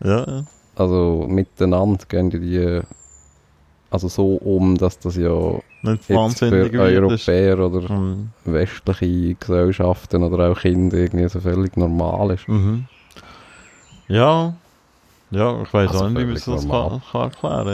Ja, 0.05 0.19
ja. 0.29 0.45
also 0.77 1.27
miteinander 1.29 2.05
gehen 2.09 2.31
die, 2.31 2.41
die 2.41 2.81
also 3.91 4.09
so 4.09 4.37
um, 4.37 4.79
dass 4.79 4.99
das 4.99 5.17
ja 5.17 5.31
Nicht 5.83 6.09
jetzt 6.09 6.39
für 6.39 6.51
weird 6.51 7.13
ist. 7.13 7.29
Europäer 7.29 7.59
oder 7.59 7.93
Mhm. 7.93 8.31
westliche 8.45 9.35
Gesellschaften 9.35 10.23
oder 10.25 10.51
auch 10.51 10.59
Kinder 10.59 10.97
irgendwie 10.97 11.29
so 11.29 11.41
völlig 11.41 11.77
normal 11.77 12.31
ist. 12.31 12.49
Mhm. 12.49 12.85
Ja. 14.09 14.55
Ja, 15.31 15.63
ich 15.63 15.73
weiß 15.73 15.91
Also 15.91 16.05
auch 16.05 16.09
nicht, 16.11 16.21
wie 16.21 16.25
man 16.27 16.35
das 16.35 16.45
kann, 16.69 17.03
kann 17.11 17.21
erklären 17.23 17.67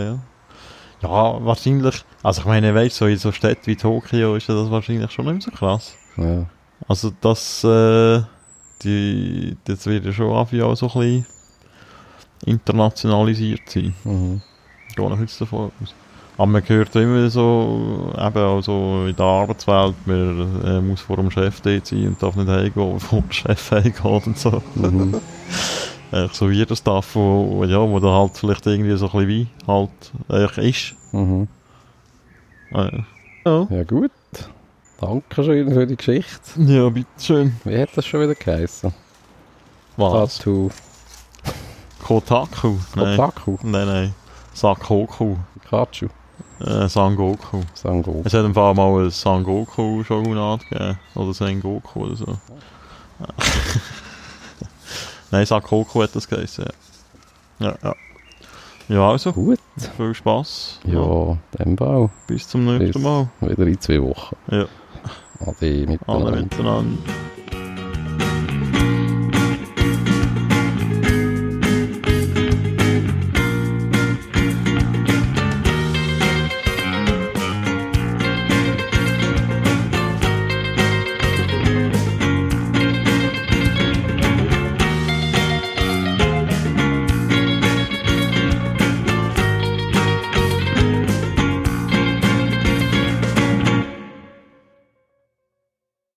ja. 1.02 1.08
Ja, 1.08 1.44
wahrscheinlich. 1.44 2.04
Also 2.22 2.40
ich 2.40 2.46
meine, 2.46 2.74
weißt 2.74 3.00
du, 3.00 3.04
so 3.04 3.06
in 3.06 3.18
so 3.18 3.30
Städten 3.32 3.66
wie 3.66 3.76
Tokio 3.76 4.34
ist 4.34 4.48
ja 4.48 4.54
das 4.54 4.70
wahrscheinlich 4.70 5.10
schon 5.12 5.26
nicht 5.26 5.42
so 5.42 5.50
krass. 5.52 5.94
Ja. 6.16 6.46
Also 6.86 7.12
das, 7.20 7.64
äh, 7.64 8.22
die, 8.82 9.56
das 9.64 9.86
wird 9.86 10.04
ja 10.04 10.12
schon 10.12 10.32
auch 10.32 10.48
so 10.48 10.86
ein 10.86 10.92
bisschen 10.92 11.26
internationalisiert 12.46 13.68
sein. 13.68 13.94
Mhm. 14.04 14.42
Gehe 14.94 15.12
ich 15.14 15.20
jetzt 15.20 15.40
davon 15.40 15.72
aus. 15.82 15.94
Aber 16.36 16.46
man 16.46 16.68
hört 16.68 16.94
immer 16.94 17.28
so, 17.30 18.12
eben 18.16 18.38
also 18.38 19.06
in 19.08 19.16
der 19.16 19.26
Arbeitswelt, 19.26 19.94
man 20.06 20.64
äh, 20.64 20.80
muss 20.80 21.00
vor 21.00 21.16
dem 21.16 21.32
Chef 21.32 21.60
dort 21.60 21.86
sein 21.86 22.06
und 22.06 22.22
darf 22.22 22.36
nicht 22.36 22.48
heimgehen, 22.48 22.94
bevor 22.94 23.22
der 23.22 23.32
Chef 23.32 23.70
heimgeht 23.72 24.26
und 24.26 24.38
so. 24.38 24.62
Mhm. 24.74 25.20
Äh, 26.10 26.28
so 26.32 26.48
wie 26.48 26.64
das 26.64 26.78
Stuff, 26.78 27.16
wo, 27.16 27.64
ja, 27.64 27.86
wo 27.86 28.00
da 28.00 28.08
halt 28.08 28.34
vielleicht 28.38 28.66
irgendwie 28.66 28.96
so 28.96 29.10
ein 29.10 29.26
bisschen 29.26 29.28
wie 29.28 29.46
halt 29.66 30.56
äh, 30.56 30.70
ist. 30.70 30.94
Mhm. 31.12 31.48
Äh, 32.72 33.02
ja. 33.44 33.66
Ja 33.68 33.84
gut. 33.84 34.10
Dankeschön 35.00 35.72
für 35.72 35.86
die 35.86 35.96
Geschichte. 35.96 36.60
ja, 36.62 36.88
bitteschön. 36.88 37.54
Wie 37.64 37.80
hat 37.80 37.90
das 37.94 38.04
schon 38.06 38.20
wieder 38.22 38.34
geheißen? 38.34 38.92
Was? 39.96 40.38
Tattoo. 40.38 40.70
Kotaku? 42.02 42.78
Nein. 42.96 43.16
Kotaku. 43.16 43.58
Nein, 43.62 43.86
nein. 43.86 44.14
Sakoku. 44.52 45.36
Pikachu. 45.62 46.08
Äh, 46.60 46.88
Sangoku. 46.88 47.62
Sango. 47.74 48.22
Es 48.24 48.34
hat 48.34 48.44
im 48.44 48.54
Fall 48.54 48.74
mal 48.74 49.04
ein 49.04 49.10
Sangoku-Shogunat 49.10 50.68
gegeben. 50.68 50.98
Oder 51.14 51.32
Sengoku 51.34 52.00
oder 52.04 52.16
so. 52.16 52.26
Nein, 55.30 55.46
Sakoku 55.46 56.02
hat 56.02 56.16
das 56.16 56.26
geheißen, 56.28 56.64
ja. 57.60 57.68
Ja, 57.68 57.76
ja. 57.82 57.94
Ja, 58.88 59.10
also, 59.10 59.32
Gut. 59.32 59.58
viel 59.96 60.14
Spass. 60.14 60.80
Ja, 60.84 61.36
dem 61.58 61.76
Bau. 61.76 62.10
Bis 62.26 62.48
zum 62.48 62.64
nächsten 62.64 62.92
Bis 62.92 63.02
Mal. 63.02 63.28
wieder 63.40 63.66
in 63.66 63.78
zwei 63.80 64.02
Wochen. 64.02 64.34
Ja. 64.50 64.64
Ade 65.40 65.66
Alle 65.66 65.86
miteinander. 65.86 66.42
miteinander. 66.42 67.27